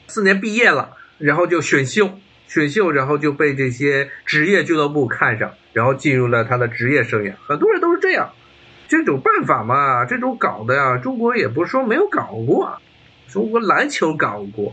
[0.06, 2.10] 四年毕业了，然后就选秀，
[2.46, 8.30] 选秀，然后就被这些职业俱乐部看上，然后进入了他的职业生涯，很多人都是这样。
[8.86, 12.80] 这种办法嘛，这种搞的呀，中国也不是说没有搞过，
[13.26, 14.72] 中国篮球搞过，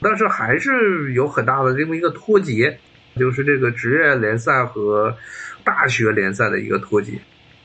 [0.00, 2.78] 但是还是有很大的这么一个脱节，
[3.16, 5.14] 就是这个职业联赛和
[5.62, 7.12] 大学联赛的一个脱节，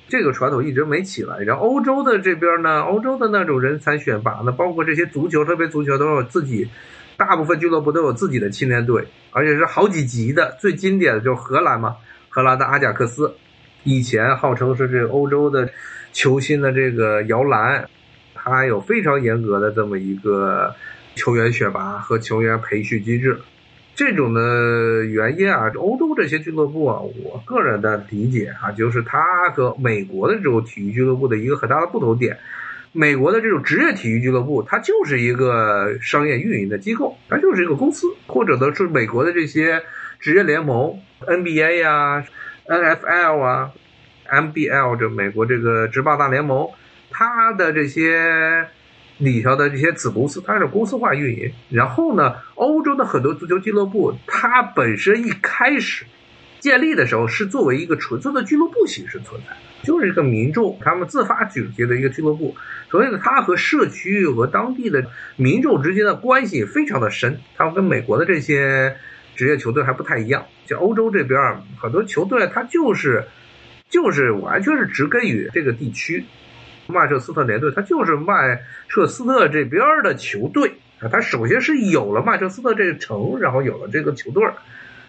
[0.07, 1.39] 这个传统一直没起来。
[1.39, 6.69] 然后欧洲的这边呢，欧洲的那种人才选拔呢，包括这些足球，特别足球都有自己，
[7.15, 10.57] 大部分俱乐部都有自己的青年队，而且是好几级的。
[10.59, 11.95] 最经典的就是荷兰嘛，
[12.29, 13.33] 荷兰的阿贾克斯。
[13.83, 15.69] 以前号称是这个欧洲的
[16.11, 17.87] 球星的这个摇篮，
[18.33, 20.73] 它有非常严格的这么一个
[21.15, 23.39] 球员选拔和球员培训机制。
[23.95, 32.37] 这种的原因啊，欧洲这些俱乐部啊，我个人的理解啊，就是它和美国的这种体育俱乐部的一个很大的不同点。
[32.91, 39.81] 美国的这种职业体育俱乐部，它就是一个商业运营的机构，它就是一个公司，或者呢是美国的这些
[40.19, 42.25] 职业联盟，NBA 呀。
[42.67, 43.71] N.F.L 啊
[44.27, 46.67] ，M.B.L 这美国这个职棒大联盟，
[47.11, 48.65] 它的这些
[49.17, 51.51] 里头的这些子公司，它是公司化运营。
[51.69, 56.05] 然后呢，欧洲的很多足球俱乐部，它本身一开始
[56.59, 62.55] 建立的时候是作为一个纯粹的俱乐部形式存在，就是一个民众他们自发组织的一个俱乐部。
[62.89, 65.05] 所以呢，它和社区和当地的
[65.35, 68.95] 民众之间的关系非常的深，它跟美国的这些。
[69.37, 71.37] 职业球队还不太一样，像欧洲这边
[71.77, 73.25] 很多球队，它就是
[73.89, 76.23] 就是完全是植根于这个地区。
[76.87, 84.43] 曼彻斯特联队，他就是曼彻斯特这边的球队啊，他首先是有了曼彻斯特这个城，然后有了这个球队。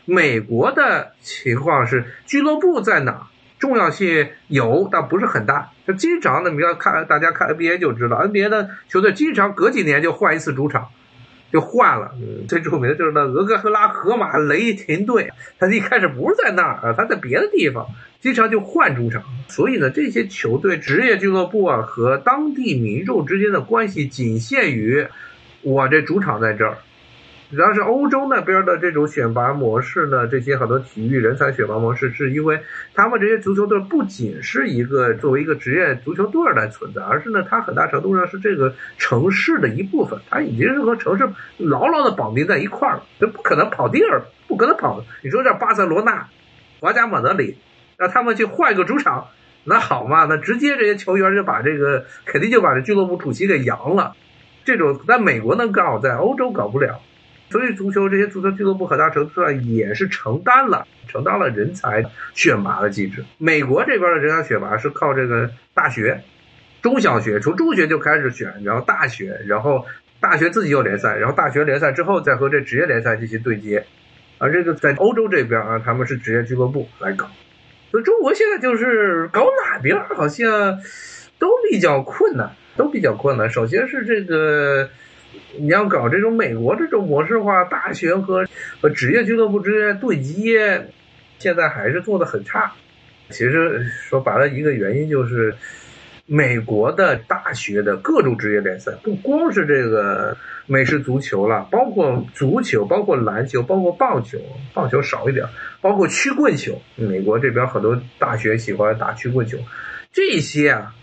[0.05, 3.27] 美国的情况是俱乐部在哪，
[3.59, 5.71] 重要性有，但不是很大。
[5.85, 10.89] 它经常的，你要看大家看 NBA 就知道，NBA 的球队经常隔几年就换一次主场。
[11.57, 12.13] 就换了，
[12.47, 17.87] 最著名的就是那俄克拉荷马雷霆队，他一开始不是在那儿啊，他在别的地方，
[18.21, 19.23] 经常就换主场。
[19.49, 25.07] 所以呢，这些球队、职业俱乐部啊和当地民众之间的关系仅限于
[25.63, 26.77] 我这主场在这儿。
[27.49, 32.61] 主要是欧洲那边的这种选拔模式呢，这些很多体育人才选拔模式，是因为
[32.93, 41.29] 他们这些足球队不仅是一个作为一个职业足球队来存在，而是呢，它很大程度上是这个城市的一部分，它已经是和城市
[41.59, 45.05] 牢牢的绑定在一块儿了，就不可能跑地儿，不可能跑。
[45.23, 46.27] 你说这巴塞罗那、
[46.81, 47.59] 皇家马德里，
[47.97, 49.29] 让他们去换一个主场，
[49.63, 50.25] 那好嘛？
[50.25, 54.17] 那直接这些球员就把这个肯定就把这俱乐部主席给扬了。
[54.65, 57.01] 这种在美国能搞，在欧洲搞不了。
[57.49, 63.25] 所以，足球这些足球俱乐部很大程度上也是承担了承担了人才选拔的机制。
[63.39, 66.25] 美国这边的人才选拔是靠这个大学、
[66.83, 69.87] 中小学，从中学就开始选，然后大学，然后
[70.19, 73.87] 大学自己有联赛，然后大学联赛之后再和这职业联赛进行对接。
[74.39, 77.31] 而这个在欧洲这边啊，他们是职业俱乐部来搞。
[77.93, 80.81] 所以中国现在就是搞哪边好像
[81.39, 83.49] 都比较困难，都比较困难。
[83.49, 84.91] 首先是这个。
[85.59, 88.47] 你要搞这种美国这种模式化，大学和
[88.81, 90.89] 和职业俱乐部之间对接，
[91.39, 92.73] 现在还是做的很差。
[93.31, 95.55] 其实说白了，一个原因就是
[96.27, 100.37] 美国的大学的各种职业联赛，不光是这个
[100.67, 104.39] 美式足球了，包括足球，包括篮球，包括棒球，
[104.75, 105.47] 棒球少一点，
[105.81, 106.81] 包括曲棍球。
[106.95, 109.59] 美国这边很多大学喜欢打曲棍球，
[110.13, 110.95] 这些啊。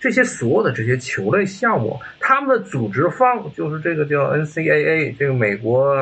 [0.00, 5.94] 这些所有的这些球类项目，他们的组织方就是这个叫 NCAA，这个美国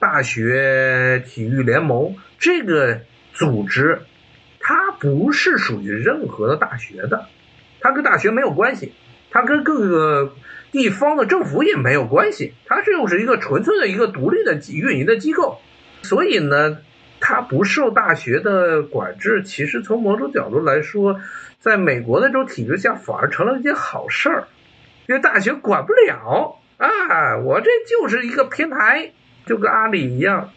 [0.00, 2.16] 大学体育联盟。
[2.40, 3.02] 这个
[3.32, 4.00] 组织，
[4.58, 7.26] 它不是属于任何的大学的，
[7.78, 8.94] 它跟大学没有关系，
[9.30, 10.34] 它跟各个
[10.72, 15.60] 地方的政府也没有关系，它是又是一个纯粹的一个独立的运营的机构，
[16.02, 16.78] 所以呢，
[17.20, 19.44] 它不受大学的管制。
[19.44, 21.20] 其实从某种角度来说。
[21.60, 24.44] 在美国的这种体制下，反而成了一件好事儿，
[25.06, 27.36] 因为大学管不了啊！
[27.36, 29.12] 我这就是一个平台，
[29.44, 30.50] 就跟阿里一样，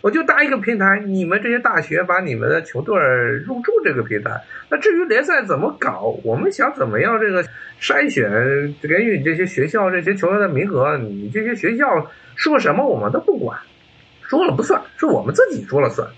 [0.00, 2.98] 我就搭一个平台，你们这些大学把你们的球队
[3.46, 4.42] 入驻这个平台。
[4.68, 7.44] 那至于联赛怎么搞，我们想怎么样这个
[7.80, 13.60] 筛选给予这些学校这些球员的名额，你这些学校说什么我们都不管，
[14.22, 16.08] 说了不算，是我们自己说了算。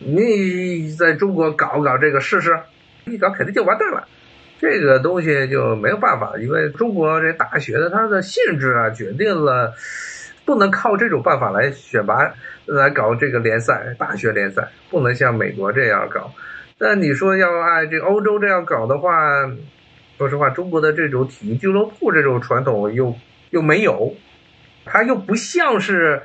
[0.00, 2.58] 你在中国搞搞这个试试。
[3.06, 4.08] 一搞肯定就完蛋了，
[4.58, 9.72] 这个东西就没有办法，因为中国这大学的它的性质啊，决定了
[10.44, 12.34] 不能靠这种办法来选拔
[12.64, 16.32] 来搞这个联赛，大学联赛不能像美国这样搞。
[16.78, 19.12] 那你说要按这欧洲这样搞的话，
[20.18, 23.14] 说实话，中国的这种体育俱乐部这种传统又
[23.50, 24.16] 又没有，
[24.84, 26.22] 它又不像是。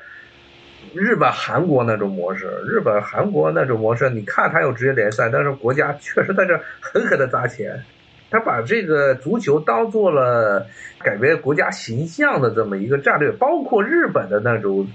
[0.94, 7.82] 日本、韩国那种模式，日本、韩国那种模式，你看它有职业联赛，但是国家确实在这狠狠的砸钱，
[8.30, 10.66] 他把这个足球当做了
[11.00, 14.86] 改变国家形象的这么一个战略，包括日本的那种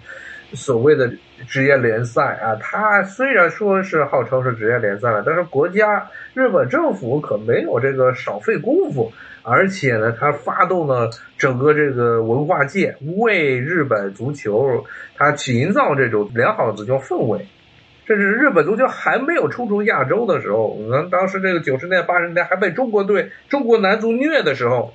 [0.53, 1.11] 所谓的
[1.49, 9.11] 职业联赛啊，他虽然说是号称是职业联赛了，但是国家日本政府可没有这个少费功夫，
[9.49, 14.85] 而且呢，他发动了整个这个文化界，为日本足球
[15.15, 17.47] 他营造这种良好的足球氛围。
[18.07, 24.95] 甚至日本足球还没有冲出亚洲的时候，们当时这个九十年代、八十年代还被中国队、中国男足虐的时候，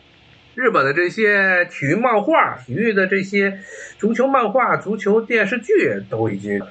[0.54, 3.60] 日本的这些体育漫画、体育的这些
[3.98, 6.62] 足球漫画、足球电视剧都已经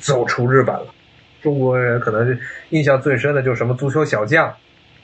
[0.00, 0.86] 走出日本了。
[1.40, 2.36] 中国人可能
[2.70, 4.54] 印象最深的就是什么足球小将，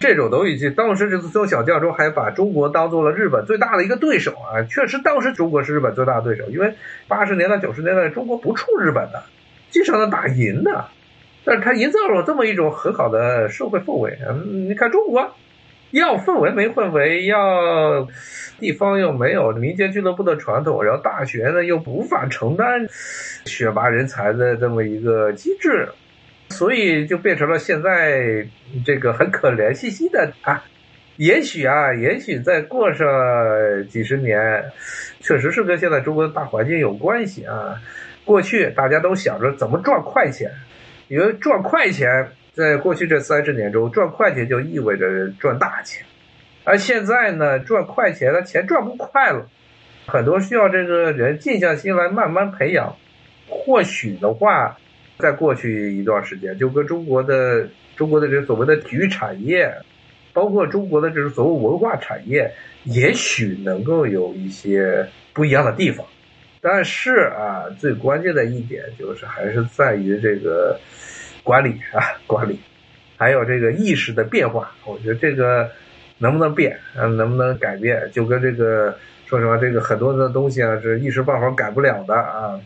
[0.05, 4.61] 这种都已经当时这足球小教中还把中国当做了日本最大的一个对手啊！
[4.68, 6.74] 确实，当时中国是日本最大的对手，因为
[7.09, 9.22] 八十年代、九十年代中国不怵日本的。
[9.70, 10.88] 经常能打赢的，
[11.42, 14.18] 但是他营造了这么一种很好的社会氛围。
[14.28, 15.34] 嗯，你看中国，
[15.90, 18.07] 要氛围没氛围，要
[18.61, 22.86] 地方又没有民间俱乐部的传统，然后大学呢又无法承担
[23.46, 25.88] 选拔人才的这么一个机制，
[26.55, 28.46] 所以就变成了现在
[28.86, 30.64] 这个很可怜兮兮的啊。
[31.16, 33.07] 也许啊，也许再过上
[33.88, 34.64] 几十年，
[35.20, 37.80] 确实是跟现在中国的大环境有关系啊。
[38.24, 40.50] 过去大家都想着怎么赚快钱，
[41.09, 46.05] 因为赚快钱在过去这三十年中赚快钱就意味着赚大钱，
[46.64, 49.46] 而现在呢赚快钱的钱赚不快了，
[50.07, 52.96] 很多需要这个人静下心来慢慢培养。
[53.46, 54.78] 或许的话，
[55.18, 59.72] 在过去一段时间，就跟中国的中国的这所谓的体育产业，
[60.32, 62.52] 包括中国的这种所谓文化产业，
[62.84, 66.04] 也许能够有一些不一样的地方。
[66.60, 70.80] 但是啊，最关键的一点就是还是在于这个
[71.42, 72.58] 管理啊， 管理，
[73.16, 74.72] 还有这个意识的变化。
[74.86, 75.70] 我觉得这个
[76.18, 78.96] 能不能变，嗯，能不能改变，就跟这个
[79.26, 82.58] 说实话，这个很多的东西啊，是一时半会儿改不了的啊。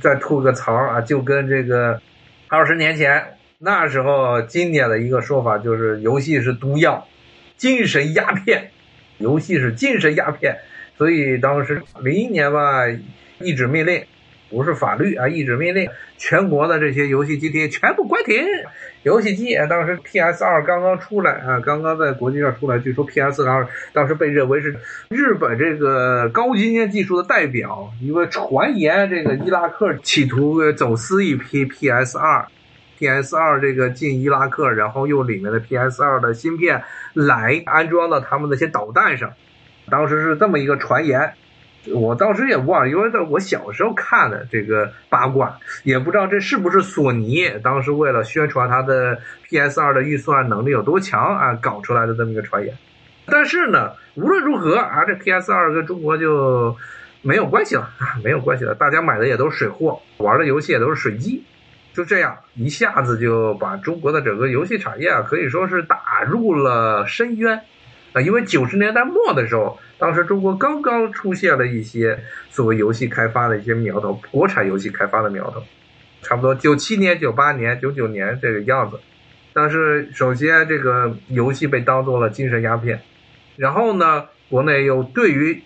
[0.00, 2.00] 再吐个槽啊，就跟这个
[2.48, 7.06] 二十年前那时候经典的一个说法，就是游戏是毒药，
[7.56, 8.70] 精神鸦片，
[9.18, 10.58] 游戏是精神鸦片。
[10.96, 12.84] 所以当时零一年吧。
[13.40, 14.04] 一纸命令，
[14.54, 15.28] 不是法律啊！
[15.28, 18.36] 一纸命令，全国的这些游戏机厅全部关停。
[19.02, 24.76] 游戏机当时 PS 二刚刚出来啊，刚刚在国际上出来，据说 PS 二当时被认为是
[25.10, 32.46] 日本这个高精尖技术的代表，因为传言这个伊拉克企图走私一批 PS 二
[32.98, 36.82] ，PS 二这个进伊拉克，然后用里面的 PS 二的芯片
[37.12, 39.32] 来安装到他们那些导弹上，
[39.90, 41.34] 当时是这么一个传言。
[41.92, 49.18] 我当时也忘了，因为在我小时候看的这个八卦，也不知道这是不是索尼当时为了宣传它的
[49.48, 52.74] PS 二的预算能力有多强啊，搞出来的这么一个传言。
[53.26, 56.76] 但是呢，无论如何啊，这 PS 二跟中国就
[57.22, 58.74] 没有关系了啊， 没有关系了。
[58.74, 61.44] 大家买的也都是水货，玩的游戏也都是水机，
[61.92, 67.60] 就这样一下子就把中国的整个游戏产业啊，可以说是打入了深渊。
[68.12, 72.18] 啊，因为九十年代末的时候，当时中国刚刚出现了一些
[72.50, 75.62] 所谓游戏开发的一些苗头，国产游戏开发的苗头，
[76.22, 78.98] 差不多九七年、九八年、九九年这个样子。
[79.52, 83.00] 但是首先这个游戏被当做了精神鸦片，
[83.56, 85.62] 然后呢，国内又对于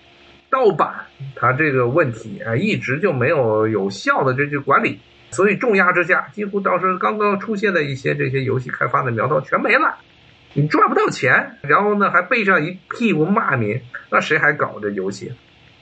[0.50, 5.00] 盗版它这个问题啊，一直就没有有效的这些管理，
[5.30, 9.96] 所以重压之下，几乎当时刚刚出现的一些这些游戏开发的苗头全没了。
[10.54, 13.80] 你赚不到钱，然后呢还背上一屁股骂名，
[14.10, 15.32] 那谁还搞这游戏？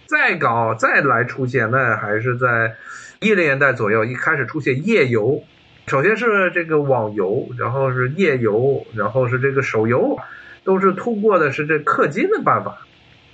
[0.07, 2.75] 再搞再来出现，那还是在
[3.21, 5.43] 一零年代左右，一开始出现页游，
[5.87, 10.19] 首先是这个网游，然后是页游，然后是这个手游，
[10.63, 12.87] 都是通过的是这氪金的办法，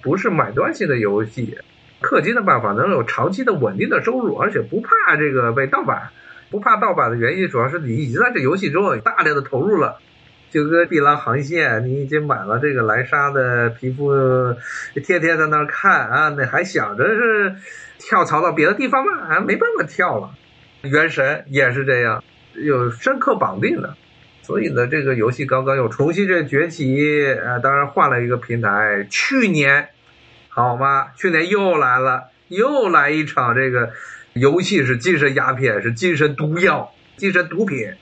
[0.02, 1.58] 不是买断性的游戏，
[2.00, 6.10] 氪金的办法能有长期的稳定的收入，而且不怕这个被盗版，
[6.50, 9.98] 不怕盗版的原因主要是你已经在这游戏中大量的投入了。
[10.52, 14.12] 就跟碧蓝航线，你已经买了这个莱莎的皮肤，
[15.02, 17.56] 天天在那儿看啊，那还想着是
[17.98, 19.12] 跳槽到别的地方吗？
[19.28, 20.30] 啊，没办法跳了。
[20.82, 22.22] 原神也是这样，
[22.52, 23.96] 有深刻绑定的，
[24.42, 29.06] 所以呢，这个游戏刚刚又重新这崛起，啊，当然换了一个平台。
[29.08, 29.88] 去年，
[30.50, 31.12] 好吗？
[31.16, 33.92] 去年又来了，又来一场这个
[34.34, 37.94] 游戏是精神鸦片，是精神毒药，精神毒品。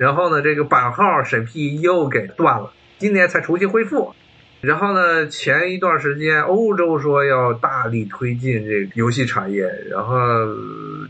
[0.00, 4.14] 然后呢，这个版号审批又给断了，今年才重新恢复。
[4.62, 10.16] 然后呢，前一段时间欧洲说要大力推进这个游戏产业，然后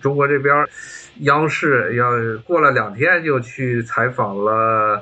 [0.03, 0.67] 中国这边
[1.21, 2.11] 央视要
[2.45, 5.01] 过了两天就去采访了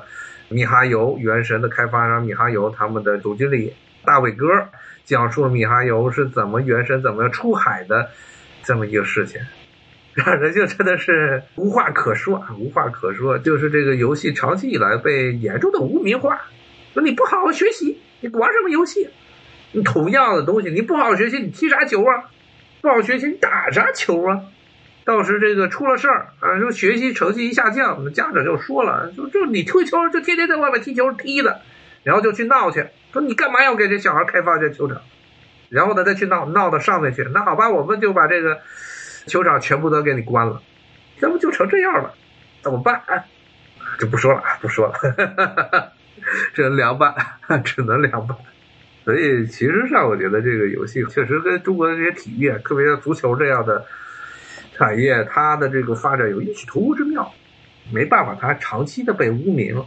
[0.49, 3.73] 米哈游原神的开发商米哈游他们的总经理
[4.05, 4.45] 大伟哥
[5.03, 8.07] 讲述米哈游是怎么原神怎么出海的
[8.61, 9.41] 这么一个事情，
[10.25, 13.37] 让人就真的是无话可说啊，无话可说。
[13.37, 16.41] 就是这个游戏长期以来被严重的污名化，
[16.93, 19.09] 说你不好好学习，你玩什么游戏？
[19.71, 22.25] 你同样的东西，你不好好学习，你踢啥球啊？
[22.81, 24.41] 不好好学习，你打啥球啊？
[25.05, 31.61] 到时这个出了事儿啊，说学习成绩一下降，家长就说了，就就你踢球就天天在外面踢球踢的，
[32.03, 35.01] 然后就去闹去，说你干嘛要给这小孩开发这球场？
[35.69, 38.59] 然后呢再去闹闹到上面去，那好吧，我们就把这个
[39.29, 40.61] 球场全部都给你关了，
[41.21, 42.13] 要不就成这样了？
[42.61, 43.01] 怎么办？
[43.97, 44.93] 就不说了，不说了，
[46.53, 47.15] 只能凉拌，
[47.63, 48.37] 只能凉拌。
[49.05, 53.85] 所以其实上，我觉得这个游戏确实跟中国的这些体育，特别是足球这样的。
[54.75, 57.33] 产业它的这个发展有异曲同工之妙，
[57.91, 59.83] 没办法，它长期的被污名。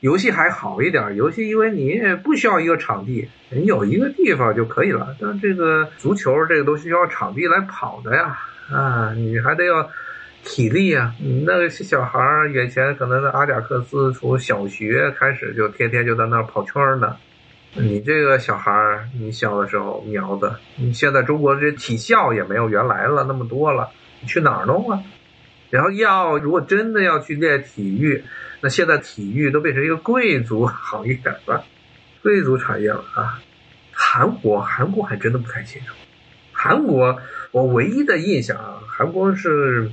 [0.00, 5.14] 游戏还好一点，游戏因为你不需要一个场地，你有一个地方就可以了。
[5.20, 8.38] 但这个足球这个都需要场地来跑的呀，
[8.70, 9.90] 啊，你还得要
[10.44, 11.14] 体力啊。
[11.18, 17.16] 你那个小孩儿以前可能在阿贾克斯从小学开始就天天就在那儿跑圈呢。
[17.74, 23.90] 你这个小孩儿，你小的时候苗子，你现在中国这体校也没有原来了那么多了。
[24.20, 25.00] 你去哪儿弄啊？
[25.70, 28.24] 然后要如果真的要去练体育，
[28.60, 31.16] 那现在体育都变成一个贵族行业
[31.46, 31.64] 了，
[32.22, 33.40] 贵族产业了啊！
[33.92, 35.94] 韩国，韩国还真的不太清楚。
[36.50, 37.16] 韩国，
[37.52, 39.90] 我唯一的印象啊，韩国是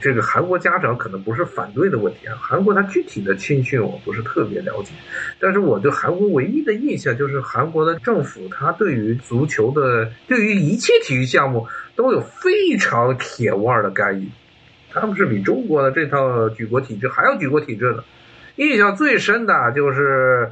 [0.00, 2.36] 这个韩国家长可能不是反对的问题啊。
[2.40, 4.92] 韩国它具体的青训我不是特别了解，
[5.40, 11.66] 但是我对韩国唯一的印象就是韩国的政府，它对于足球的，对于一切体育项目。
[11.96, 14.28] 都有非常铁腕的干预，
[14.92, 18.04] 他们是比中国的这套举国体制还要举国体制的。
[18.56, 20.50] 印象最深的就是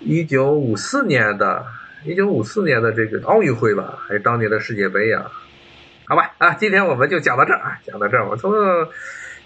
[0.00, 1.66] 一九五四年的，
[2.06, 5.26] 一九五四年的这个奥运会吧，还是当年的世界杯呀？
[6.42, 8.52] 啊，今天我们就讲到这儿啊，讲到这儿，我从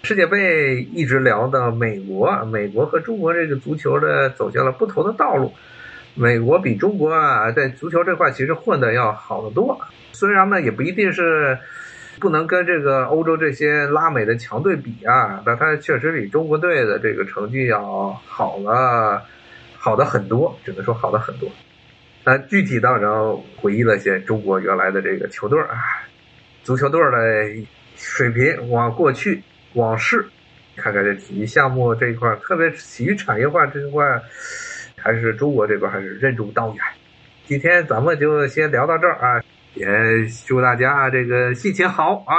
[0.01, 5.53] 世界杯一直聊到美国，美国和中国这个足球的走向了不同的道路。
[6.15, 9.79] 美国比中国啊，在足球这块其实混的要好得多。
[10.11, 11.59] 虽然呢，也不一定是
[12.19, 19.21] 不能跟这个欧洲这些拉美的强队比啊，但它确实比中国队的这个成绩要好了，
[19.77, 21.47] 好的很多，只能说好的很多。
[22.23, 25.77] 那具体到，然后回忆了些中国原来的这个球队啊，
[26.67, 27.65] 足球队的
[27.95, 29.41] 水平，往过去
[29.75, 30.27] 往事，
[30.75, 34.21] 看看这体育项目这一块，特别是体育产业化这一块。
[34.97, 36.83] 还是中国这边还是任重道远。
[37.45, 39.41] 今天咱们就先聊到这儿啊，
[39.75, 39.87] 也
[40.45, 42.35] 祝大家这个心情好啊。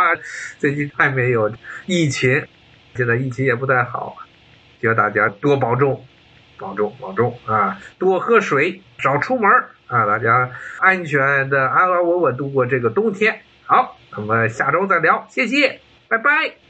[0.59, 1.51] 最近太没有
[1.87, 2.47] 疫情，
[2.97, 4.15] 现在疫情也不太好，
[4.83, 6.05] 希望大家多保重，
[6.59, 9.51] 保重保重啊，多喝水，少出门
[9.87, 10.51] 啊，大家
[10.81, 13.41] 安全的安安稳稳度过这个冬天。
[13.65, 16.68] 好，我们下周再聊，谢谢，拜拜。